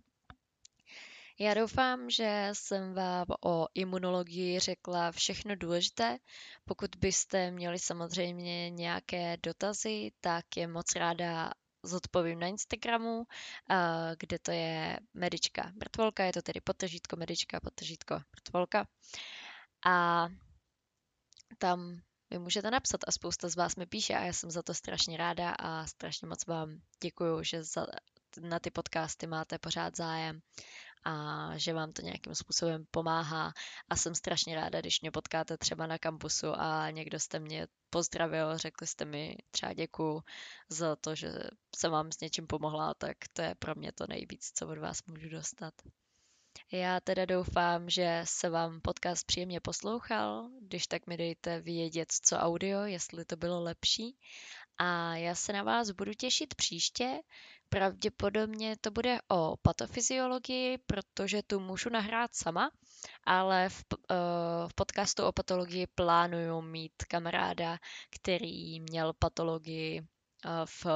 Já 1.38 1.54
doufám, 1.54 2.10
že 2.10 2.48
jsem 2.52 2.94
vám 2.94 3.26
o 3.44 3.66
imunologii 3.74 4.58
řekla 4.58 5.12
všechno 5.12 5.56
důležité. 5.56 6.18
Pokud 6.64 6.90
byste 6.98 7.50
měli 7.50 7.78
samozřejmě 7.78 8.70
nějaké 8.70 9.36
dotazy, 9.42 10.10
tak 10.20 10.56
je 10.56 10.66
moc 10.66 10.94
ráda 10.94 11.50
zodpovím 11.84 12.38
na 12.38 12.46
Instagramu, 12.46 13.24
kde 14.18 14.38
to 14.38 14.50
je 14.50 14.98
medička 15.14 15.72
mrtvolka, 15.74 16.24
je 16.24 16.32
to 16.32 16.42
tedy 16.42 16.60
potržítko 16.60 17.16
medička, 17.16 17.60
potržítko 17.60 18.14
mrtvolka. 18.36 18.86
A 19.86 20.28
tam 21.58 22.00
mi 22.30 22.38
můžete 22.38 22.70
napsat 22.70 23.00
a 23.06 23.12
spousta 23.12 23.48
z 23.48 23.56
vás 23.56 23.76
mi 23.76 23.86
píše 23.86 24.14
a 24.14 24.24
já 24.24 24.32
jsem 24.32 24.50
za 24.50 24.62
to 24.62 24.74
strašně 24.74 25.16
ráda 25.16 25.50
a 25.50 25.86
strašně 25.86 26.28
moc 26.28 26.46
vám 26.46 26.80
děkuju, 27.02 27.42
že 27.42 27.64
za, 27.64 27.86
na 28.40 28.58
ty 28.58 28.70
podcasty 28.70 29.26
máte 29.26 29.58
pořád 29.58 29.96
zájem 29.96 30.40
a 31.04 31.50
že 31.56 31.72
vám 31.72 31.92
to 31.92 32.02
nějakým 32.02 32.34
způsobem 32.34 32.84
pomáhá 32.90 33.52
a 33.88 33.96
jsem 33.96 34.14
strašně 34.14 34.56
ráda, 34.56 34.80
když 34.80 35.00
mě 35.00 35.10
potkáte 35.10 35.58
třeba 35.58 35.86
na 35.86 35.98
kampusu 35.98 36.46
a 36.56 36.90
někdo 36.90 37.20
jste 37.20 37.38
mě 37.38 37.66
pozdravil, 37.90 38.58
řekli 38.58 38.86
jste 38.86 39.04
mi 39.04 39.36
třeba 39.50 39.72
děkuju 39.72 40.22
za 40.68 40.96
to, 40.96 41.14
že 41.14 41.32
jsem 41.76 41.92
vám 41.92 42.12
s 42.12 42.20
něčím 42.20 42.46
pomohla, 42.46 42.94
tak 42.94 43.16
to 43.32 43.42
je 43.42 43.54
pro 43.58 43.74
mě 43.74 43.92
to 43.92 44.06
nejvíc, 44.08 44.50
co 44.54 44.68
od 44.68 44.78
vás 44.78 45.04
můžu 45.06 45.28
dostat. 45.28 45.74
Já 46.72 47.00
teda 47.00 47.24
doufám, 47.24 47.90
že 47.90 48.20
se 48.24 48.50
vám 48.50 48.80
podcast 48.80 49.26
příjemně 49.26 49.60
poslouchal, 49.60 50.50
když 50.60 50.86
tak 50.86 51.06
mi 51.06 51.16
dejte 51.16 51.60
vědět, 51.60 52.12
co 52.22 52.36
audio, 52.36 52.80
jestli 52.80 53.24
to 53.24 53.36
bylo 53.36 53.62
lepší. 53.62 54.16
A 54.78 55.16
já 55.16 55.34
se 55.34 55.52
na 55.52 55.62
vás 55.62 55.90
budu 55.90 56.14
těšit 56.14 56.54
příště. 56.54 57.20
Pravděpodobně 57.68 58.76
to 58.80 58.90
bude 58.90 59.18
o 59.28 59.56
patofyziologii, 59.62 60.78
protože 60.78 61.42
tu 61.42 61.60
můžu 61.60 61.90
nahrát 61.90 62.34
sama, 62.34 62.70
ale 63.24 63.68
v, 63.68 63.84
uh, 64.10 64.16
v 64.68 64.74
podcastu 64.74 65.24
o 65.24 65.32
patologii 65.32 65.86
plánuju 65.94 66.60
mít 66.60 66.92
kamaráda, 67.08 67.78
který 68.10 68.80
měl 68.80 69.12
patologii 69.18 70.00
uh, 70.00 70.06
v 70.64 70.86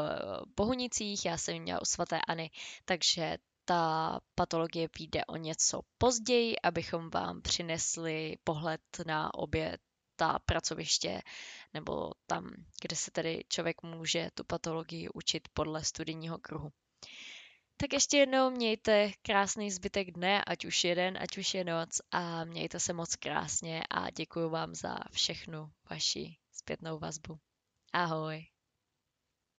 Bohunicích, 0.57 1.25
já 1.25 1.39
jsem 1.39 1.63
měla 1.63 1.83
u 1.83 1.85
svaté 1.85 2.21
Ani, 2.29 2.51
takže 2.85 3.39
ta 3.65 4.21
patologie 4.35 4.89
vyjde 4.99 5.25
o 5.25 5.37
něco 5.37 5.81
později, 5.99 6.61
abychom 6.61 7.11
vám 7.11 7.43
přinesli 7.43 8.37
pohled 8.45 8.81
na 9.07 9.35
obě 9.35 9.79
ta 10.19 10.39
pracoviště 10.39 11.23
nebo 11.75 12.13
tam, 12.27 12.51
kde 12.83 12.97
se 12.97 13.11
tedy 13.11 13.45
člověk 13.49 13.83
může 13.83 14.31
tu 14.35 14.45
patologii 14.45 15.09
učit 15.09 15.49
podle 15.53 15.85
studijního 15.85 16.39
kruhu. 16.39 16.73
Tak 17.77 17.93
ještě 17.93 18.19
jednou 18.19 18.51
mějte 18.51 19.13
krásný 19.23 19.71
zbytek 19.71 20.11
dne, 20.11 20.45
ať 20.45 20.65
už 20.65 20.85
jeden, 20.85 21.19
ať 21.21 21.39
už 21.39 21.55
je 21.55 21.65
noc 21.65 22.01
a 22.11 22.45
mějte 22.45 22.81
se 22.81 22.93
moc 22.93 23.17
krásně 23.17 23.83
a 23.91 24.11
děkuji 24.11 24.51
vám 24.51 24.75
za 24.75 24.99
všechnu 25.13 25.71
vaši 25.91 26.37
zpětnou 26.53 26.99
vazbu. 26.99 27.39
Ahoj. 27.93 28.58